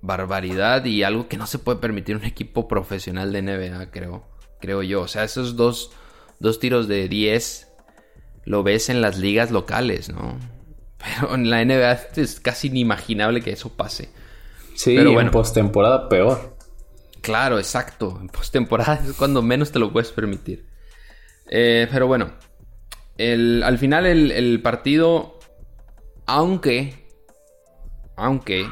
[0.02, 4.28] barbaridad y algo que no se puede permitir un equipo profesional de NBA, creo.
[4.60, 5.02] Creo yo.
[5.02, 5.92] O sea, esos dos,
[6.40, 7.68] dos tiros de 10
[8.44, 10.38] lo ves en las ligas locales, ¿no?
[10.98, 14.10] Pero en la NBA es casi inimaginable que eso pase.
[14.74, 16.56] Sí, Pero bueno, en postemporada peor.
[17.20, 18.18] Claro, exacto.
[18.20, 20.66] En postemporada es cuando menos te lo puedes permitir.
[21.48, 22.32] Eh, pero bueno,
[23.18, 25.38] al final el, el partido,
[26.24, 27.06] aunque,
[28.16, 28.66] aunque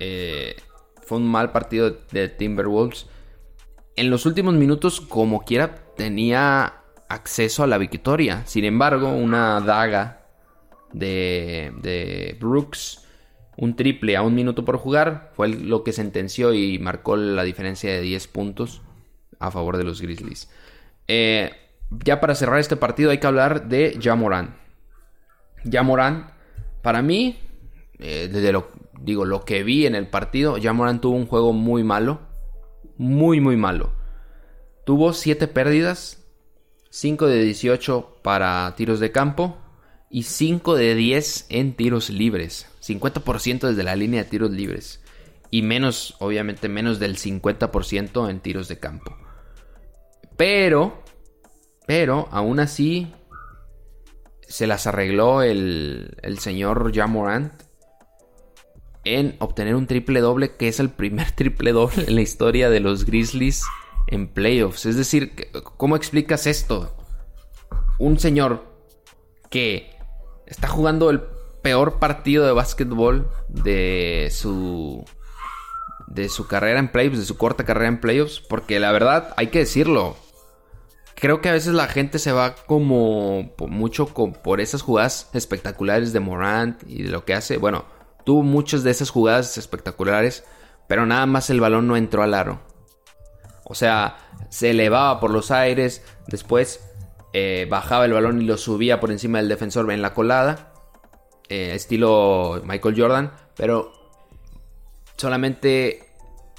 [0.00, 0.56] eh,
[1.02, 3.06] fue un mal partido de Timberwolves.
[3.96, 6.74] En los últimos minutos, como quiera, tenía
[7.08, 8.44] acceso a la victoria.
[8.46, 10.26] Sin embargo, una daga
[10.92, 13.06] de, de Brooks,
[13.56, 17.92] un triple a un minuto por jugar, fue lo que sentenció y marcó la diferencia
[17.92, 18.82] de 10 puntos
[19.38, 20.50] a favor de los Grizzlies.
[21.08, 21.50] Eh,
[21.90, 24.56] ya para cerrar este partido hay que hablar de Jamoran.
[25.70, 26.30] Jamoran,
[26.82, 27.38] para mí,
[27.98, 28.68] eh, desde lo,
[29.02, 32.20] digo, lo que vi en el partido, Jamoran tuvo un juego muy malo.
[32.96, 33.92] Muy, muy malo.
[34.84, 36.24] Tuvo 7 pérdidas,
[36.90, 39.56] 5 de 18 para tiros de campo
[40.10, 42.66] y 5 de 10 en tiros libres.
[42.82, 45.02] 50% desde la línea de tiros libres.
[45.50, 49.16] Y menos, obviamente, menos del 50% en tiros de campo.
[50.36, 51.02] Pero,
[51.86, 53.12] pero, aún así,
[54.42, 57.69] se las arregló el, el señor Jamorant
[59.04, 62.80] en obtener un triple doble que es el primer triple doble en la historia de
[62.80, 63.64] los Grizzlies
[64.06, 64.86] en playoffs.
[64.86, 65.34] Es decir,
[65.76, 66.96] ¿cómo explicas esto?
[67.98, 68.64] Un señor
[69.50, 69.90] que
[70.46, 71.20] está jugando el
[71.62, 75.04] peor partido de básquetbol de su
[76.06, 79.48] de su carrera en playoffs, de su corta carrera en playoffs, porque la verdad hay
[79.48, 80.16] que decirlo.
[81.14, 86.20] Creo que a veces la gente se va como mucho por esas jugadas espectaculares de
[86.20, 87.58] Morant y de lo que hace.
[87.58, 87.84] Bueno,
[88.24, 90.44] tuvo muchas de esas jugadas espectaculares,
[90.88, 92.60] pero nada más el balón no entró al aro.
[93.64, 94.18] O sea,
[94.48, 96.80] se elevaba por los aires, después
[97.32, 100.72] eh, bajaba el balón y lo subía por encima del defensor en la colada,
[101.48, 103.92] eh, estilo Michael Jordan, pero
[105.16, 106.10] solamente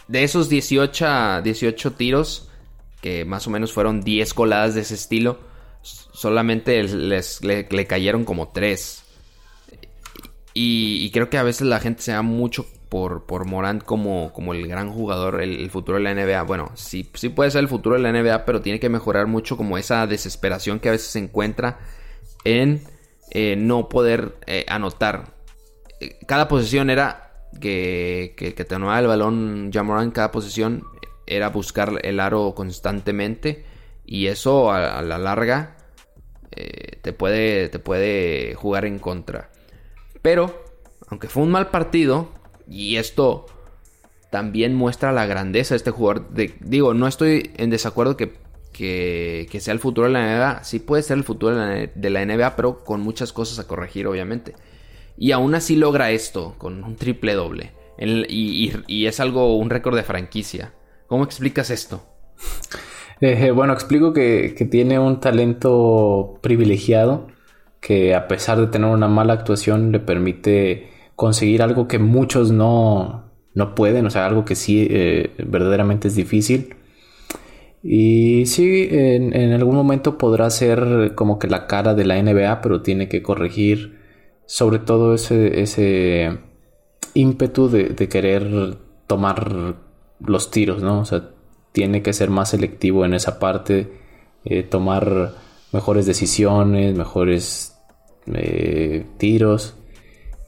[0.07, 2.49] de esos 18, 18 tiros,
[3.01, 5.39] que más o menos fueron 10 coladas de ese estilo,
[5.81, 9.03] solamente les, le, cayeron como 3.
[10.53, 14.53] Y, creo que a veces la gente se da mucho por, por Morant como, como
[14.53, 16.43] el gran jugador, el, futuro de la NBA.
[16.43, 19.55] Bueno, sí, sí puede ser el futuro de la NBA, pero tiene que mejorar mucho
[19.55, 21.79] como esa desesperación que a veces se encuentra
[22.43, 22.81] en
[23.31, 25.33] eh, no poder eh, anotar.
[26.01, 30.83] Eh, cada posesión era que, que, que tomaba el balón Morant cada posesión
[31.27, 33.65] era buscar el aro constantemente
[34.05, 35.77] y eso a, la larga
[37.01, 39.50] te, puede, te puede jugar en contra.
[40.21, 40.63] Pero,
[41.07, 42.29] aunque fue un mal partido,
[42.67, 43.45] y esto
[44.29, 46.27] también muestra la grandeza de este jugador.
[46.61, 48.33] digo, no estoy en desacuerdo que,
[48.71, 50.63] que, sea el futuro de la NBA.
[50.63, 54.55] Sí puede ser el futuro de la, NBA, pero con muchas cosas a corregir, obviamente.
[55.17, 57.71] Y aún así logra esto, con un triple doble.
[57.97, 60.73] y, es algo, un récord de franquicia.
[61.07, 62.03] ¿Cómo explicas esto?
[63.23, 67.27] Eh, bueno, explico que, que, tiene un talento privilegiado
[67.81, 73.25] que a pesar de tener una mala actuación le permite conseguir algo que muchos no,
[73.53, 76.75] no pueden, o sea, algo que sí eh, verdaderamente es difícil.
[77.83, 82.81] Y sí, en, algún momento podrá ser como que la cara de la NBA, pero
[82.83, 83.99] tiene que corregir
[84.45, 86.37] sobre todo ese, ese
[87.15, 88.77] ímpetu de, querer
[89.07, 89.75] tomar
[90.19, 90.99] los tiros, ¿no?
[90.99, 91.29] O sea,
[91.71, 93.91] tiene que ser más selectivo en esa parte,
[94.45, 95.33] eh, tomar
[95.71, 97.70] mejores decisiones, mejores
[98.35, 99.75] eh, tiros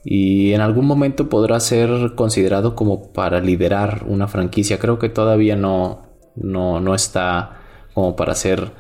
[0.03, 4.79] y en algún momento podrá ser considerado como para liderar una franquicia.
[4.79, 6.01] Creo que todavía no,
[6.36, 7.61] no, está
[7.93, 8.71] como para ser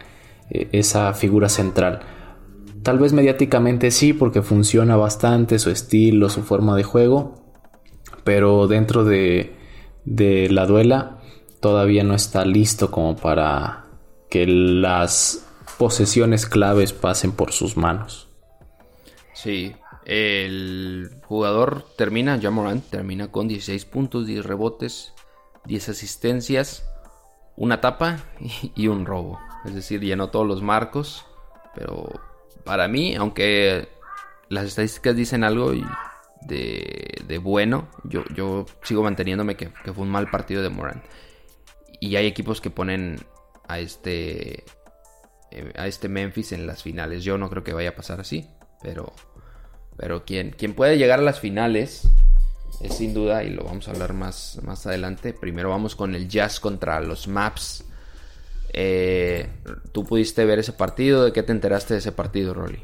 [0.49, 2.01] eh, esa figura central.
[2.83, 7.35] Tal vez mediáticamente sí, porque funciona bastante su estilo, su forma de juego,
[8.25, 9.55] pero dentro de,
[10.03, 11.19] de la duela
[11.61, 13.85] todavía no está listo como para
[14.29, 15.45] que las
[15.77, 18.32] posesiones claves pasen por sus manos.
[19.43, 19.75] Sí,
[20.05, 25.13] el jugador termina, Jamoran termina con 16 puntos, 10 rebotes,
[25.65, 26.89] 10 asistencias,
[27.57, 29.41] una tapa y un robo.
[29.65, 31.25] Es decir, llenó todos los marcos.
[31.75, 32.09] Pero
[32.63, 33.89] para mí, aunque
[34.47, 35.73] las estadísticas dicen algo
[36.41, 41.03] de, bueno, yo, yo, sigo manteniéndome que, que, fue un mal partido de Morant.
[41.99, 43.17] Y hay equipos que ponen
[43.67, 44.63] a este,
[45.51, 47.25] eh, a este Memphis en las finales.
[47.25, 48.47] Yo no creo que vaya a pasar así,
[48.81, 49.13] pero
[49.97, 52.09] pero quien, puede llegar a las finales
[52.81, 55.33] es sin duda, y lo vamos a hablar más, más adelante.
[55.33, 57.85] Primero vamos con el Jazz contra los Maps.
[58.73, 59.47] Eh,
[59.91, 61.23] ¿Tú pudiste ver ese partido?
[61.23, 62.79] ¿De qué te enteraste de ese partido, Rolly?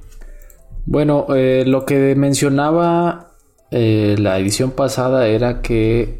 [0.85, 3.33] Bueno, eh, lo que mencionaba
[3.71, 6.19] eh, la edición pasada era que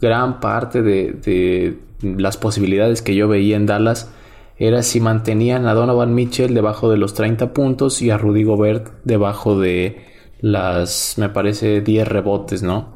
[0.00, 4.10] gran parte de, de, las posibilidades que yo veía en Dallas
[4.58, 8.88] era si mantenían a Donovan Mitchell debajo de los 30 puntos y a Rudy Gobert
[9.04, 12.94] debajo de las, me parece, 10 rebotes, ¿no?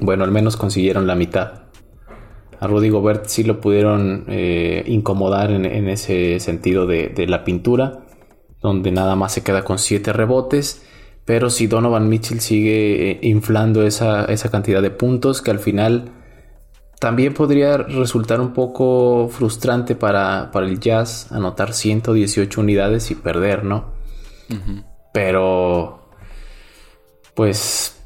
[0.00, 1.62] Bueno, al menos consiguieron la mitad.
[2.58, 8.00] A Rudy Gobert sí lo pudieron eh, incomodar en, ese sentido de, la pintura,
[8.60, 10.84] donde nada más se queda con 7 rebotes.
[11.24, 16.10] Pero si Donovan Mitchell sigue eh, inflando esa, esa cantidad de puntos, que al final
[16.98, 23.64] también podría resultar un poco frustrante para, para el Jazz anotar 118 unidades y perder,
[23.64, 23.92] ¿no?
[25.14, 25.99] Pero
[27.34, 28.00] pues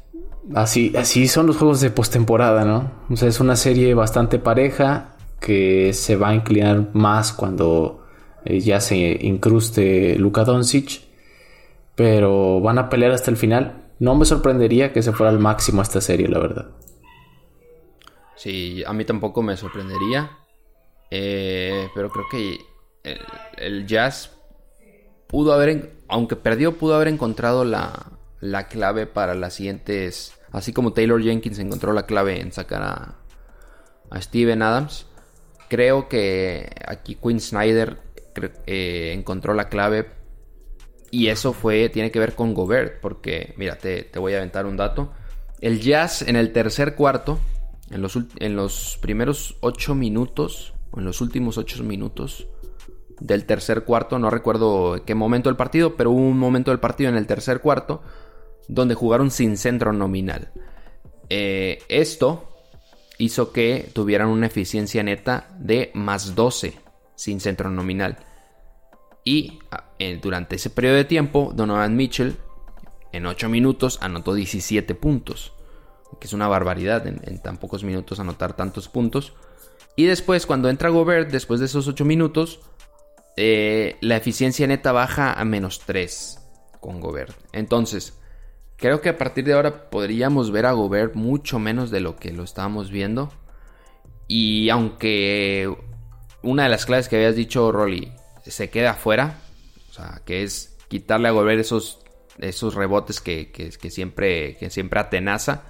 [0.53, 2.91] así, así son los juegos de postemporada, ¿no?
[3.09, 8.05] O sea, es una serie bastante pareja que se va a inclinar más cuando
[8.45, 11.01] eh, ya se incruste Luka Doncic,
[11.95, 13.83] pero van a pelear hasta el final.
[13.99, 16.71] No me sorprendería que se fuera al máximo esta serie, la verdad.
[18.35, 20.37] Sí, a mí tampoco me sorprendería.
[21.11, 22.59] Eh, pero creo que
[23.57, 24.31] el, Jazz
[25.27, 28.14] pudo haber, aunque perdió, pudo haber encontrado la,
[28.45, 30.33] la clave para las siguientes.
[30.51, 33.15] Así como Taylor Jenkins encontró la clave en sacar a,
[34.21, 35.07] Steven Adams.
[35.67, 37.97] Creo que aquí Quinn Snyder
[38.67, 40.11] eh, encontró la clave
[41.09, 44.65] Y eso fue, tiene que ver con Gobert, porque, mira, te, te voy a aventar
[44.65, 45.11] un dato.
[45.59, 47.39] El Jazz en el tercer cuarto,
[47.89, 52.47] en los, en los primeros ocho minutos, o en los últimos ocho minutos
[53.19, 57.09] del tercer cuarto, no recuerdo qué momento del partido, pero hubo un momento del partido
[57.09, 58.01] en el tercer cuarto
[58.67, 60.51] donde jugaron sin centro nominal.
[61.29, 62.49] Eh, esto
[63.17, 66.75] hizo que tuvieran una eficiencia neta de más 12
[67.15, 68.17] sin centro nominal.
[69.23, 69.85] Y ah,
[70.21, 72.37] durante ese periodo de tiempo, Donovan Mitchell
[73.11, 75.53] en 8 minutos anotó 17 puntos.
[76.19, 79.33] Que es una barbaridad en, tan pocos minutos anotar tantos puntos.
[79.95, 82.59] Y después, cuando entra Gobert, después de esos 8 minutos,
[83.37, 86.39] eh, la eficiencia neta baja a menos 3
[86.79, 87.35] con Gobert.
[87.53, 88.19] Entonces,
[88.77, 92.31] creo que a partir de ahora podríamos ver a Gobert mucho menos de lo que
[92.31, 93.31] lo estábamos viendo.
[94.27, 95.73] Y aunque
[96.41, 98.11] una de las claves que habías dicho, Rolly,
[98.43, 99.39] se queda afuera,
[99.89, 101.99] o sea, que es quitarle a Gobert esos,
[102.37, 105.63] esos rebotes que, siempre, siempre atenaza.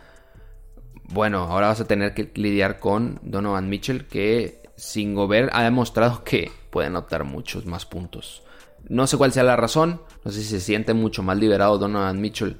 [1.09, 6.23] Bueno, ahora vas a tener que lidiar con Donovan Mitchell, que sin Gobert ha demostrado
[6.23, 8.43] que puede anotar muchos más puntos.
[8.87, 12.21] No sé cuál sea la razón, no sé si se siente mucho más liberado Donovan
[12.21, 12.57] Mitchell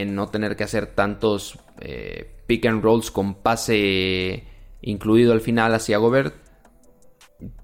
[0.00, 4.44] en no tener que hacer tantos eh, pick and rolls con pase
[4.82, 6.34] incluido al final hacia Gobert.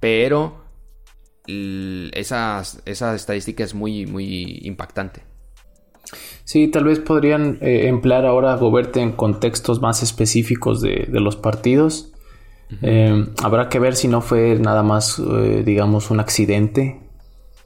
[0.00, 0.62] Pero
[1.46, 5.22] esa, esa estadística es muy, muy impactante.
[6.44, 11.36] Sí, tal vez podrían eh, emplear ahora a Gobert en contextos más específicos de, los
[11.36, 12.12] partidos.
[12.80, 15.20] Eh, habrá que ver si no fue nada más,
[15.64, 17.00] digamos, un accidente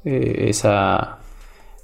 [0.04, 1.18] esa,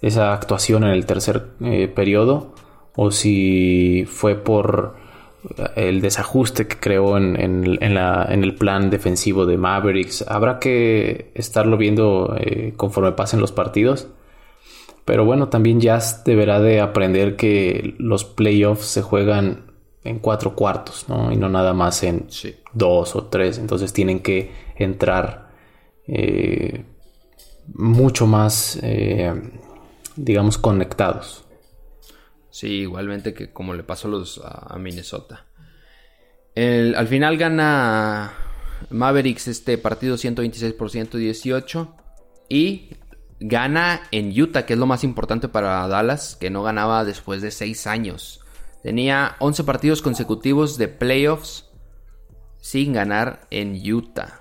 [0.00, 1.54] esa actuación en el tercer
[1.94, 2.51] periodo
[2.96, 4.96] o si fue por
[5.74, 10.24] el desajuste que creó en, el plan defensivo de Mavericks.
[10.28, 14.08] Habrá que estarlo viendo eh, conforme pasen los partidos.
[15.04, 19.72] Pero bueno, también Jazz deberá de aprender que los playoffs se juegan
[20.04, 21.32] en cuatro cuartos, ¿no?
[21.32, 22.26] Y no nada más en
[22.72, 23.58] dos o tres.
[23.58, 25.50] Entonces tienen que entrar
[26.06, 26.84] eh,
[27.74, 29.32] mucho más, eh,
[30.14, 31.41] digamos, conectados.
[32.52, 34.10] Sí, igualmente que como le pasó
[34.44, 35.46] a, Minnesota.
[36.54, 38.34] al final gana
[38.90, 41.96] Mavericks este partido 126 por 118
[42.50, 42.90] y
[43.40, 47.50] gana en Utah, que es lo más importante para Dallas, que no ganaba después de
[47.50, 48.40] 6 años.
[48.82, 51.70] Tenía 11 partidos consecutivos de playoffs
[52.60, 54.40] sin ganar en Utah.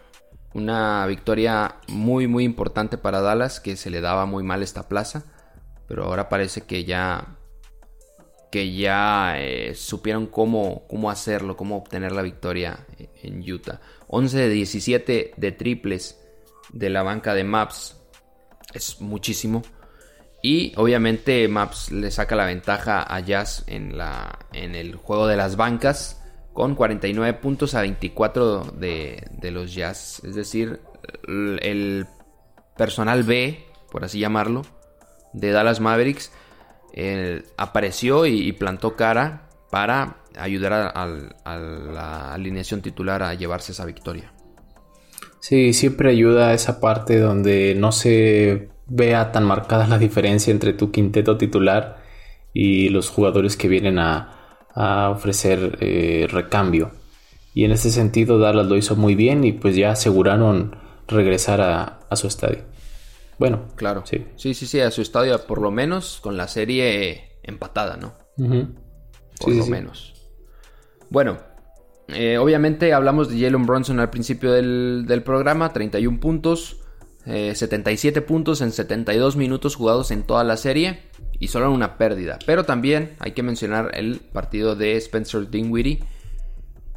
[0.54, 5.24] Una victoria muy muy importante para Dallas, que se le daba muy mal esta plaza,
[5.88, 7.38] pero ahora parece que ya
[8.52, 12.86] que ya eh, supieron cómo, cómo hacerlo, cómo obtener la victoria
[13.24, 13.80] en Utah.
[14.08, 16.20] 11 de 17 de triples
[16.74, 17.98] de la banca de Maps
[18.74, 19.64] es muchísimo.
[20.44, 25.38] Y obviamente Maps le saca la ventaja a Jazz en, la, en el juego de
[25.38, 26.22] las bancas
[26.52, 30.22] con 49 puntos a 24 de, de los Jazz.
[30.26, 30.82] Es decir,
[31.26, 32.06] el
[32.76, 34.64] personal B, por así llamarlo,
[35.32, 36.34] de Dallas Mavericks
[37.58, 44.34] apareció y, plantó cara para ayudar a, la alineación titular a llevarse esa victoria.
[45.40, 50.92] Sí, siempre ayuda esa parte donde no se vea tan marcada la diferencia entre tu
[50.92, 52.04] quinteto titular
[52.54, 54.38] y los jugadores que vienen a,
[54.76, 56.92] ofrecer eh, recambio.
[57.54, 60.78] Y en ese sentido Dallas lo hizo muy bien y pues ya aseguraron
[61.08, 62.72] regresar a su estadio.
[63.42, 64.04] Bueno, claro.
[64.06, 64.24] Sí.
[64.36, 68.14] sí, sí, sí, a su estadio, por lo menos con la serie empatada, ¿no?
[68.38, 70.14] Por lo menos.
[71.10, 71.40] Bueno,
[72.10, 76.82] eh, obviamente hablamos de Jalen Bronson al principio del, programa, 31 puntos,
[77.26, 82.38] 77 eh, puntos en 72 minutos jugados en toda la serie y solo una pérdida.
[82.46, 86.04] Pero también hay que mencionar el partido de Spencer Dinwiddie,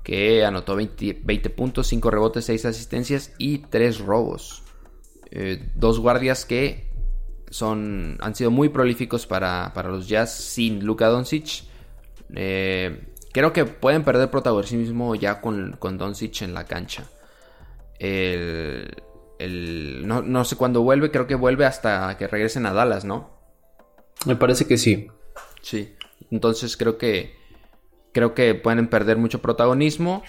[0.02, 4.63] que anotó 20, 20 puntos, 5 rebotes, 6 asistencias y 3 robos.
[5.36, 6.86] Eh, dos guardias que
[7.50, 11.64] son, han sido muy prolíficos para, los Jazz sin Luka Doncic.
[12.36, 17.10] Eh, creo que pueden perder protagonismo ya con, con Doncic en la cancha.
[19.40, 23.30] no, sé cuándo vuelve, creo que vuelve hasta que regresen a Dallas, ¿no?
[24.26, 25.08] Me parece que sí.
[25.62, 25.96] Sí,
[26.30, 27.34] entonces creo que
[28.12, 30.22] creo que pueden perder mucho protagonismo,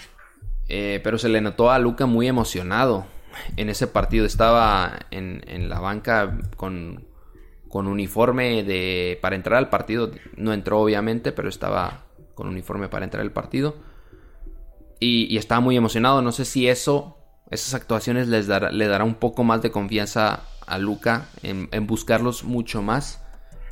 [0.68, 3.06] eh, pero se le notó a Luca muy emocionado
[3.56, 4.26] en ese partido.
[4.26, 7.06] Estaba en, la banca con,
[7.72, 10.10] uniforme de, para entrar al partido.
[10.36, 13.76] No entró obviamente, pero estaba con uniforme para entrar al partido.
[15.00, 16.22] Y, estaba muy emocionado.
[16.22, 17.18] No sé si eso,
[17.50, 22.82] esas actuaciones les le dará un poco más de confianza a Luca en, buscarlos mucho
[22.82, 23.22] más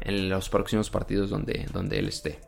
[0.01, 2.41] en los próximos partidos donde, donde él esté.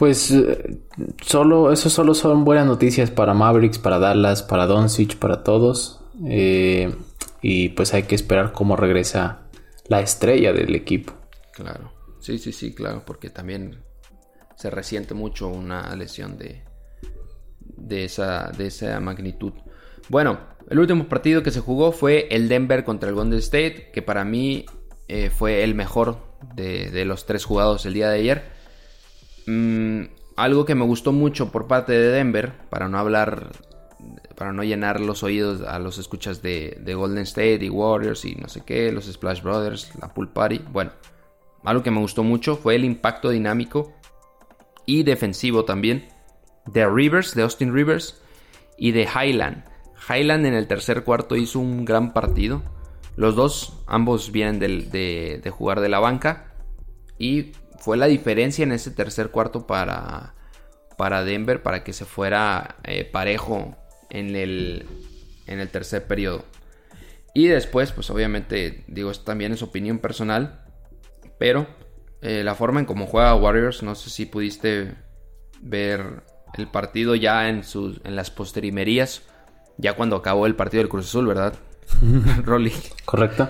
[0.00, 0.78] Pues eh,
[1.20, 6.00] solo, eso solo son buenas noticias para Mavericks, para Dallas, para Doncic, para todos.
[6.26, 6.90] Eh,
[7.42, 9.42] y pues hay que esperar cómo regresa
[9.88, 11.12] la estrella del equipo.
[11.52, 13.82] Claro, sí, sí, sí, claro, porque también
[14.56, 16.62] se resiente mucho una lesión de,
[17.60, 19.52] de, esa, de esa magnitud.
[20.08, 20.40] Bueno,
[20.70, 24.24] el último partido que se jugó fue el Denver contra el Golden State, que para
[24.24, 24.64] mí
[25.08, 26.16] eh, fue el mejor
[26.54, 28.59] de, los tres jugados el día de ayer.
[29.46, 30.02] Mm,
[30.36, 33.52] algo que me gustó mucho por parte de Denver, para no hablar,
[34.36, 38.34] para no llenar los oídos a los escuchas de, de Golden State y Warriors y
[38.36, 40.60] no sé qué, los Splash Brothers, la Pool Party.
[40.70, 40.92] Bueno,
[41.64, 43.92] algo que me gustó mucho fue el impacto dinámico
[44.86, 46.08] y defensivo también
[46.66, 48.20] de Rivers, de Austin Rivers
[48.78, 49.64] y de Highland.
[50.08, 52.62] Highland en el tercer cuarto hizo un gran partido.
[53.16, 56.54] Los dos, ambos vienen de, jugar de la banca.
[57.18, 60.34] Y fue la diferencia en ese tercer cuarto para,
[60.96, 63.76] para Denver para que se fuera eh, parejo
[64.10, 64.86] en el,
[65.46, 66.44] en el tercer periodo.
[67.34, 70.64] Y después, pues obviamente, digo, esto también es opinión personal.
[71.38, 71.66] Pero
[72.20, 74.94] eh, la forma en cómo juega Warriors, no sé si pudiste
[75.62, 76.22] ver
[76.58, 79.22] el partido ya en, sus, en las posterimerías,
[79.78, 81.54] ya cuando acabó el partido del Cruz Azul, ¿verdad?
[82.44, 82.74] Rolly.
[83.06, 83.48] Correcto.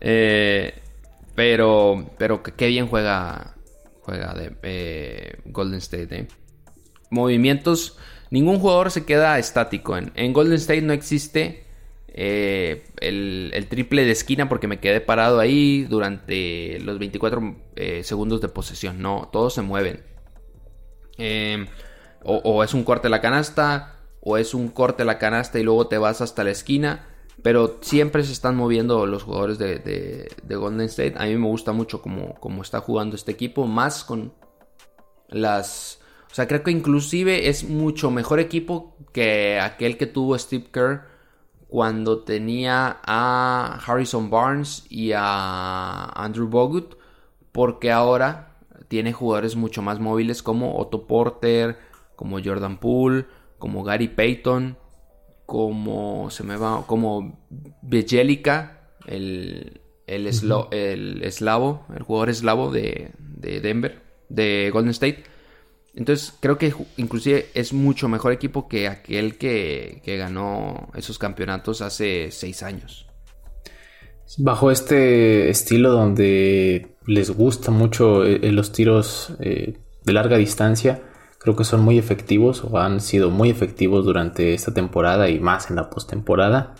[0.00, 0.82] Eh,
[1.36, 3.54] pero, pero qué bien juega,
[4.00, 6.16] juega eh, Golden State.
[6.16, 6.28] ¿eh?
[7.10, 7.98] Movimientos,
[8.30, 9.96] ningún jugador se queda estático.
[9.96, 11.66] En, en Golden State no existe
[12.08, 17.54] el, el, triple de esquina porque me quedé parado ahí durante los 24
[18.02, 19.00] segundos de posesión.
[19.00, 20.02] No, todos se mueven.
[21.18, 21.66] Eh,
[22.22, 25.62] o, es un corte a la canasta, o es un corte a la canasta y
[25.62, 27.06] luego te vas hasta la esquina.
[27.42, 31.14] Pero siempre se están moviendo los jugadores de, Golden State.
[31.16, 33.66] A mí me gusta mucho cómo, está jugando este equipo.
[33.66, 34.32] Más con
[35.28, 36.00] las...
[36.30, 41.02] O sea, creo que inclusive es mucho mejor equipo que aquel que tuvo Steve Kerr
[41.68, 46.96] cuando tenía a Harrison Barnes y a Andrew Bogut.
[47.52, 48.56] Porque ahora
[48.88, 51.78] tiene jugadores mucho más móviles como Otto Porter,
[52.16, 53.26] como Jordan Poole,
[53.58, 54.76] como Gary Payton,
[55.46, 57.46] como se me va, como
[57.82, 60.26] Bejelica, el, el,
[60.72, 65.24] el eslavo, el jugador eslavo de, de, Denver, de Golden State.
[65.94, 71.80] Entonces creo que inclusive es mucho mejor equipo que aquel que, que ganó esos campeonatos
[71.80, 73.06] hace seis años.
[74.38, 81.00] Bajo este estilo donde les gusta mucho eh, los tiros eh, de larga distancia,
[81.46, 85.70] Creo que son muy efectivos o han sido muy efectivos durante esta temporada y más
[85.70, 86.74] en la postemporada.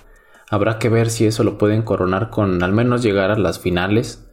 [0.51, 4.27] Habrá que ver si eso lo pueden coronar con al menos llegar a las finales.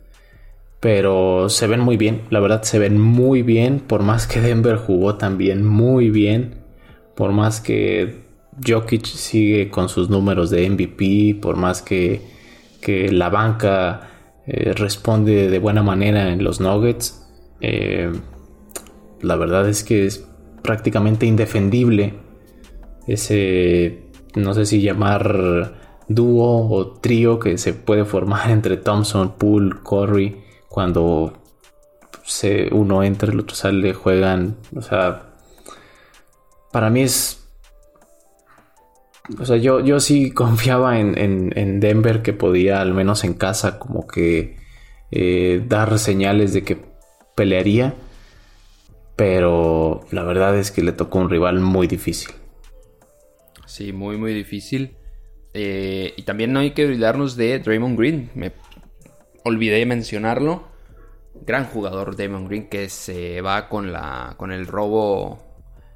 [0.79, 3.79] Pero se ven muy bien, la verdad se ven muy bien.
[3.79, 6.63] Por más que Denver jugó también muy bien.
[7.13, 8.23] Por más que
[8.67, 11.37] Jokic sigue con sus números de MVP.
[11.43, 12.21] Por más que,
[12.81, 14.09] que la banca
[14.47, 17.23] eh, responde de buena manera en los Nuggets.
[17.61, 18.11] Eh,
[19.23, 20.27] la verdad es que es
[20.61, 22.13] prácticamente indefendible
[23.07, 24.03] ese,
[24.35, 25.73] no sé si llamar
[26.07, 31.33] dúo o trío que se puede formar entre Thompson, Poole, Curry, cuando
[32.23, 35.33] se, uno entra, el otro sale, juegan, o sea,
[36.71, 37.39] para mí es...
[39.39, 44.05] O sea, yo, yo sí confiaba en, Denver que podía, al menos en casa, como
[44.07, 44.57] que
[45.11, 46.77] eh, dar señales de que
[47.35, 47.93] pelearía
[49.15, 52.31] pero la verdad es que le tocó un rival muy difícil.
[53.65, 54.97] Sí, muy, muy difícil.
[55.53, 58.31] Eh, y también no hay que olvidarnos de Draymond Green.
[58.33, 58.53] Me
[59.43, 60.67] olvidé mencionarlo.
[61.45, 65.43] Gran jugador Draymond Green que se va con, la, con el robo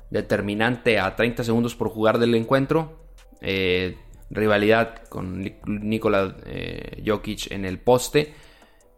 [0.10, 3.10] determinante a 30 segundos por jugar del encuentro.
[3.42, 3.98] Eh,
[4.30, 8.34] rivalidad con Nikola eh, Jokic en el poste.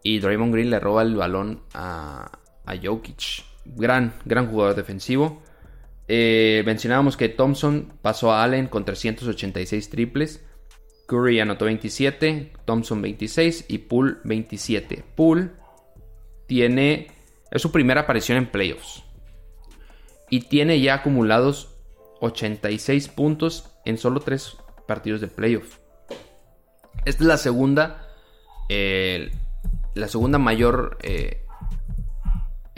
[0.02, 2.30] Y Draymond Green le roba el balón a,
[2.64, 5.42] a Jokic gran, gran jugador defensivo.
[6.08, 10.44] Eh, mencionábamos que Thompson pasó a Allen con 386 triples.
[11.06, 15.04] Curry anotó 27, Thompson 26 y Poole 27.
[15.16, 15.50] Poole
[16.46, 17.08] tiene.
[17.50, 19.04] Es su primera aparición en playoffs.
[20.30, 21.76] Y tiene ya acumulados
[22.20, 24.56] 86 puntos en solo 3
[24.86, 25.80] partidos de playoffs.
[27.04, 28.08] Esta es la segunda.
[28.68, 29.30] Eh,
[29.94, 31.44] la segunda mayor eh,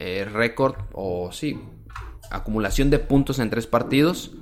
[0.03, 1.61] eh, récord o sí,
[2.30, 4.32] acumulación de puntos en tres partidos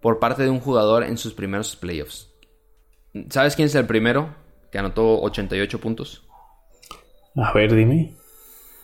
[0.00, 2.32] por parte de un jugador en sus primeros playoffs.
[3.30, 4.46] ¿Sabes quién es el primero?
[4.70, 6.26] que anotó 88 puntos?
[7.36, 8.14] A ver, dime.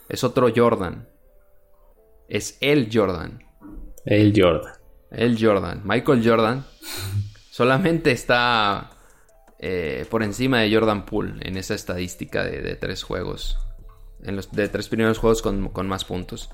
[0.09, 1.09] Es otro Jordan.
[2.29, 3.43] Es el Jordan.
[4.05, 4.73] El Jordan.
[5.11, 5.83] El Jordan.
[5.85, 6.65] Michael Jordan
[7.51, 8.91] solamente está
[9.59, 13.59] eh, por encima de Jordan Poole en esa estadística de, tres juegos.
[14.23, 16.51] En los de tres primeros juegos con, más puntos.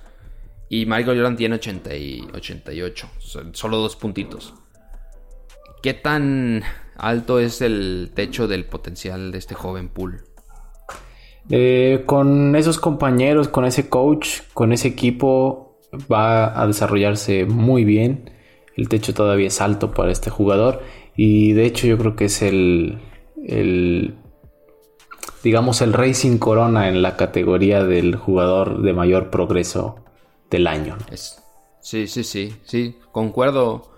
[0.68, 3.08] Y Michael Jordan tiene 80 y 88.
[3.52, 4.54] Solo dos puntitos.
[5.82, 6.62] ¿Qué tan
[6.96, 10.18] alto es el techo del potencial de este joven Poole?
[11.50, 18.30] Eh, con esos compañeros, con ese coach, con ese equipo, va a desarrollarse muy bien.
[18.76, 20.82] El techo todavía es alto para este jugador.
[21.16, 22.98] Y de hecho, yo creo que es el
[25.42, 30.04] digamos, el rey sin corona en la categoría del jugador de mayor progreso
[30.50, 30.96] del año.
[31.80, 33.92] sí, sí, sí, sí, concuerdo,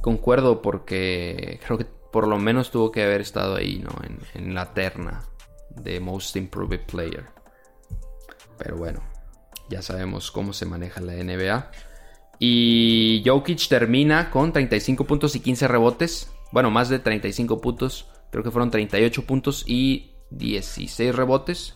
[0.00, 3.90] concuerdo porque creo que por lo menos tuvo que haber estado ahí, ¿no?
[4.34, 5.24] en la terna
[5.70, 7.26] de Most Improved Player.
[8.58, 9.00] Pero bueno,
[9.68, 11.70] ya sabemos cómo se maneja la NBA.
[12.38, 16.30] Y Jokic termina con 35 puntos y 15 rebotes.
[16.52, 18.06] Bueno, más de 35 puntos.
[18.30, 21.74] Creo que fueron 38 puntos y 16 rebotes.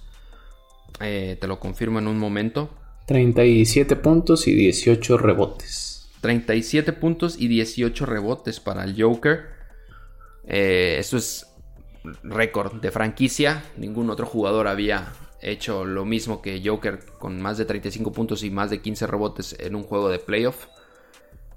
[1.00, 2.70] Eh, te lo confirmo en un momento.
[3.07, 6.11] 37 puntos y 18 rebotes.
[6.20, 9.46] 37 puntos y 18 rebotes para el Joker.
[10.46, 11.46] Eh, esto es
[12.22, 13.64] récord de franquicia.
[13.76, 18.50] Ningún otro jugador había hecho lo mismo que Joker con más de 35 puntos y
[18.50, 20.66] más de 15 rebotes en un juego de playoff.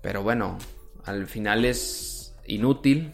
[0.02, 0.58] Pero bueno,
[1.06, 3.12] al final es inútil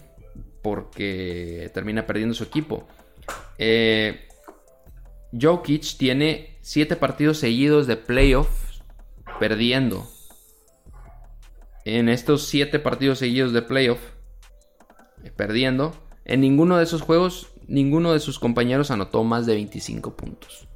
[0.62, 2.88] porque termina perdiendo su equipo.
[3.58, 4.28] Eh,
[5.40, 8.80] Jokic tiene 7 partidos seguidos de playoff
[9.40, 10.08] perdiendo.
[11.86, 14.00] En estos 7 partidos seguidos de playoff
[15.24, 15.94] eh, perdiendo,
[16.26, 20.68] en ninguno de esos juegos, ninguno de sus compañeros anotó más de 25 puntos.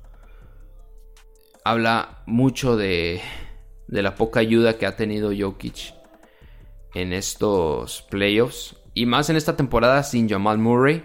[1.64, 3.22] Habla mucho de,
[3.88, 5.93] de la poca ayuda que ha tenido Jokic
[6.95, 8.76] en estos playoffs.
[8.93, 11.03] Y más en esta temporada sin Jamal Murray.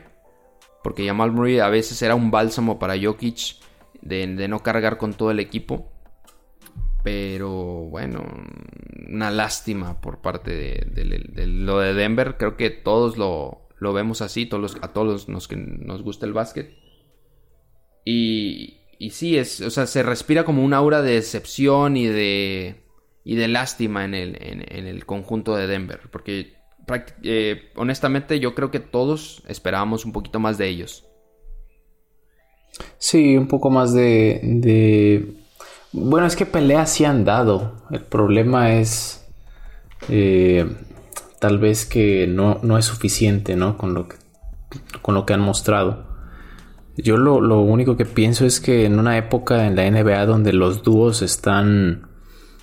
[0.82, 3.56] Porque Jamal Murray a veces era un bálsamo para Jokic
[4.00, 5.92] de, no cargar con todo el equipo.
[7.02, 8.24] Pero bueno,
[9.08, 12.36] una lástima por parte de, lo de Denver.
[12.36, 14.48] Creo que todos lo, lo vemos así,
[14.82, 16.76] a todos los que nos gusta el básquet.
[18.04, 22.84] Y, y sí, es, o sea, se respira como un aura de decepción y de,
[23.24, 26.00] y de lástima en el, en, el conjunto de Denver.
[26.10, 26.54] Porque
[27.22, 31.07] eh, honestamente yo creo que todos esperábamos un poquito más de ellos.
[32.99, 35.34] Sí, un poco más de, de...
[35.93, 37.86] Bueno, es que peleas sí han dado.
[37.91, 39.26] El problema es...
[40.09, 40.66] Eh,
[41.41, 43.76] tal vez que no, no es suficiente, ¿no?
[43.76, 44.16] Con lo que,
[45.03, 46.11] con lo que han mostrado.
[46.97, 50.82] Yo lo, único que pienso es que en una época en la NBA donde los
[50.82, 52.09] dúos están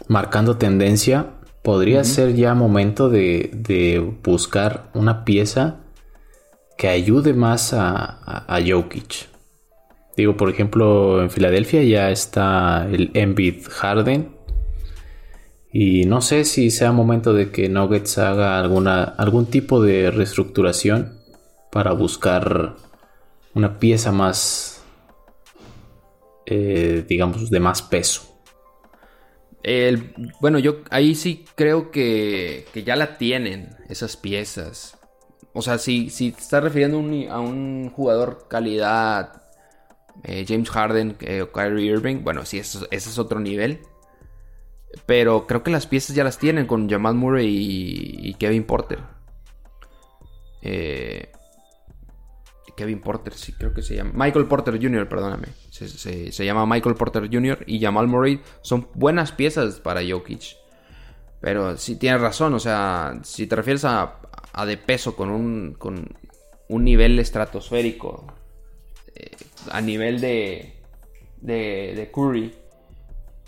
[0.07, 5.81] marcando tendencia, podría ser ya momento de, buscar una pieza
[6.77, 9.27] que ayude más a, a, Jokic.
[10.15, 14.37] Digo, por ejemplo, en Filadelfia ya está el Embiid Harden
[15.71, 21.19] y no sé si sea momento de que Nuggets haga alguna, algún tipo de reestructuración
[21.71, 22.75] para buscar
[23.53, 24.83] una pieza más,
[26.45, 28.36] eh, digamos, de más peso.
[30.39, 34.97] Bueno, yo ahí sí creo que, ya la tienen esas piezas.
[35.53, 36.97] O sea, si, si te estás refiriendo
[37.31, 39.41] a un jugador calidad
[40.23, 43.81] eh, James Harden eh, o Kyrie Irving, bueno, sí, ese es otro nivel.
[45.05, 48.99] Pero creo que las piezas ya las tienen con Jamal Murray y, Kevin Porter.
[50.61, 51.31] Eh,
[52.77, 54.11] Kevin Porter, sí, creo que se llama.
[54.13, 55.47] Michael Porter Jr., perdóname.
[55.71, 57.63] Se, llama Michael Porter Jr.
[57.65, 60.55] y Jamal Murray son buenas piezas para Jokic.
[61.41, 64.19] Pero sí tienes razón, o sea, si te refieres a,
[64.65, 66.07] de peso con un, con
[66.69, 68.27] un nivel estratosférico,
[69.15, 69.31] eh,
[69.71, 70.75] a nivel de,
[71.41, 72.53] de, de Curry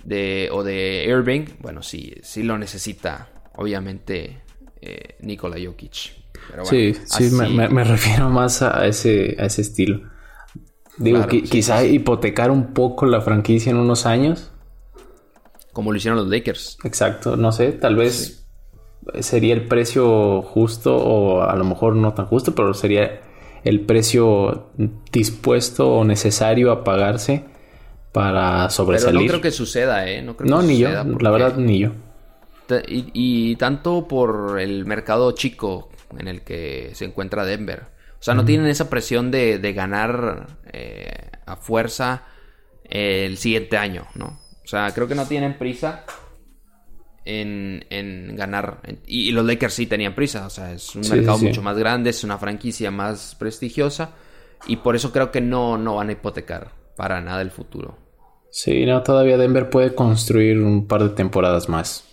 [0.04, 4.42] de, o de Irving, bueno, sí, sí lo necesita, obviamente,
[4.82, 6.19] eh, Nikola Jokic.
[6.64, 10.02] Sí, sí, me, refiero más a ese, a ese estilo.
[10.98, 14.52] Digo, quizá hipotecar un poco la franquicia en unos años.
[15.72, 16.78] Como lo hicieron los Lakers.
[16.84, 18.48] Exacto, no sé, tal vez
[19.22, 23.22] sería el precio justo o a lo mejor no tan justo, pero sería
[23.64, 24.72] el precio
[25.12, 27.46] dispuesto o necesario a pagarse
[28.12, 29.14] para sobresalir.
[29.14, 30.22] Pero no creo que suceda, ¿eh?
[30.22, 31.92] No, creo ni yo, la verdad ni yo.
[32.88, 37.84] Y, tanto por el mercado chico en el que se encuentra Denver.
[38.20, 42.26] O sea, no tienen esa presión de, de ganar eh, a fuerza
[42.84, 44.40] el siguiente año, ¿no?
[44.64, 46.06] O sea, creo que no tienen prisa
[47.26, 48.82] en, en ganar.
[49.06, 50.46] Y, y los Lakers sí tenían prisa.
[50.46, 51.46] O sea, es un Sí, mercado sí.
[51.46, 54.12] mucho más grande, es una franquicia más prestigiosa.
[54.68, 57.98] Y por eso creo que no, no van a hipotecar para nada el futuro.
[58.52, 62.06] Sí, no, todavía Denver puede construir un par de temporadas más.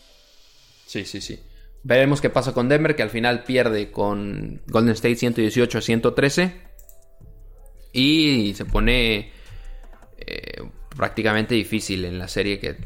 [0.85, 1.46] Sí, sí, sí.
[1.87, 6.61] Veremos qué pasa con Denver, que al final pierde con Golden State 118 a 113.
[7.93, 9.31] Y se pone
[10.19, 12.77] eh, prácticamente difícil en la serie que,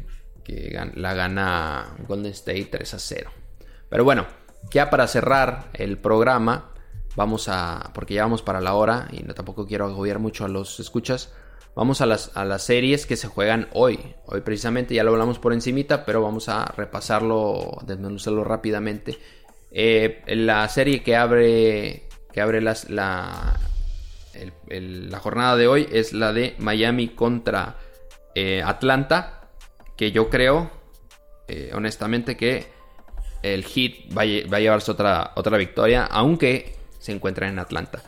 [0.93, 3.31] la gana Golden State 3 a 0.
[3.89, 4.27] Pero bueno,
[4.69, 6.69] ya para cerrar el programa,
[7.15, 7.89] vamos a.
[7.95, 11.33] Porque ya vamos para la hora y no, tampoco quiero agobiar mucho a los escuchas.
[11.75, 13.99] Vamos a las, a las series que se juegan hoy.
[14.25, 19.17] Hoy precisamente ya lo hablamos por encimita, pero vamos a repasarlo, desmenuzarlo rápidamente.
[19.71, 23.59] Eh, la serie que abre, que abre la, la
[25.19, 27.77] jornada de hoy es la de Miami contra
[28.35, 29.49] eh, Atlanta,
[29.95, 30.69] que yo creo,
[31.47, 32.65] eh, honestamente, que
[33.43, 37.59] el Heat va a, lle- va a llevarse otra, otra victoria, aunque se encuentra en
[37.59, 38.01] Atlanta.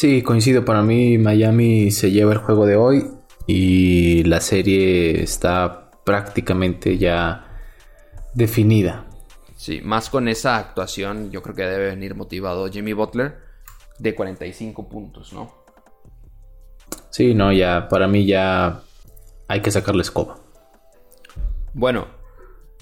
[0.00, 0.64] Sí, coincido.
[0.64, 3.06] Para mí, Miami se lleva el juego de hoy
[3.46, 7.46] y la serie está prácticamente ya
[8.32, 9.04] definida.
[9.56, 13.40] Sí, más con esa actuación, yo creo que debe venir motivado Jimmy Butler
[13.98, 15.64] de 45 puntos, ¿no?
[17.10, 18.80] Sí, no, ya para mí ya
[19.48, 20.38] hay que sacarle escoba.
[21.74, 22.06] Bueno,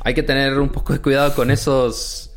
[0.04, 2.32] hay que tener un poco de cuidado con esos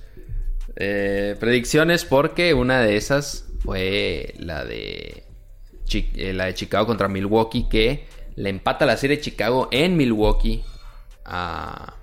[0.75, 5.25] eh, predicciones porque una de esas fue la de,
[5.93, 10.63] eh, la de Chicago contra Milwaukee que le empata la serie Chicago en Milwaukee
[11.25, 11.97] a...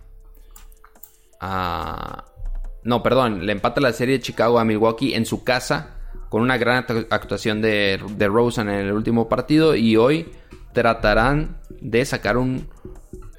[2.84, 5.94] no, perdón, le empata la serie de Chicago a Milwaukee en su casa
[6.28, 10.28] con una gran actu- actuación de, de Rosen en el último partido y hoy
[10.72, 12.68] tratarán de sacar un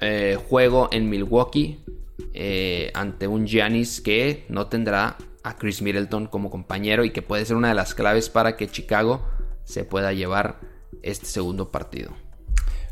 [0.00, 1.84] eh, juego en Milwaukee
[2.34, 7.44] eh, ante un Giannis que no tendrá a Chris Middleton como compañero y que puede
[7.44, 9.26] ser una de las claves para que Chicago
[9.64, 10.60] se pueda llevar
[11.02, 12.12] este segundo partido.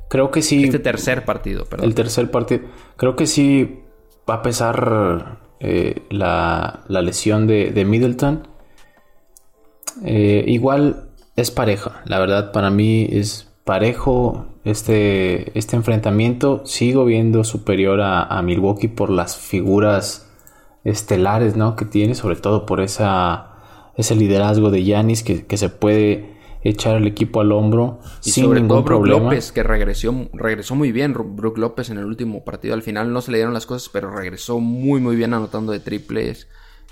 [0.09, 0.65] Creo que sí.
[0.65, 1.87] Este tercer partido, perdón.
[1.87, 2.63] El tercer partido.
[2.97, 3.81] Creo que sí
[4.29, 8.49] va a pesar eh, la, la lesión de, de Middleton.
[10.05, 12.03] Eh, igual es pareja.
[12.07, 16.65] La verdad, para mí es parejo este, este enfrentamiento.
[16.65, 20.28] Sigo viendo superior a, a Milwaukee por las figuras
[20.91, 21.76] estelares ¿no?
[21.76, 23.57] que tiene, sobre todo por esa,
[23.97, 28.45] ese liderazgo de Yanis que, que se puede echar el equipo al hombro Y sin
[28.45, 29.24] sobre ningún todo Brook problema.
[29.24, 31.14] López, que regresó, regresó muy bien.
[31.14, 32.74] Brook López en el último partido.
[32.74, 35.80] Al final no se le dieron las cosas, pero regresó muy, muy bien anotando de
[35.80, 36.49] triples.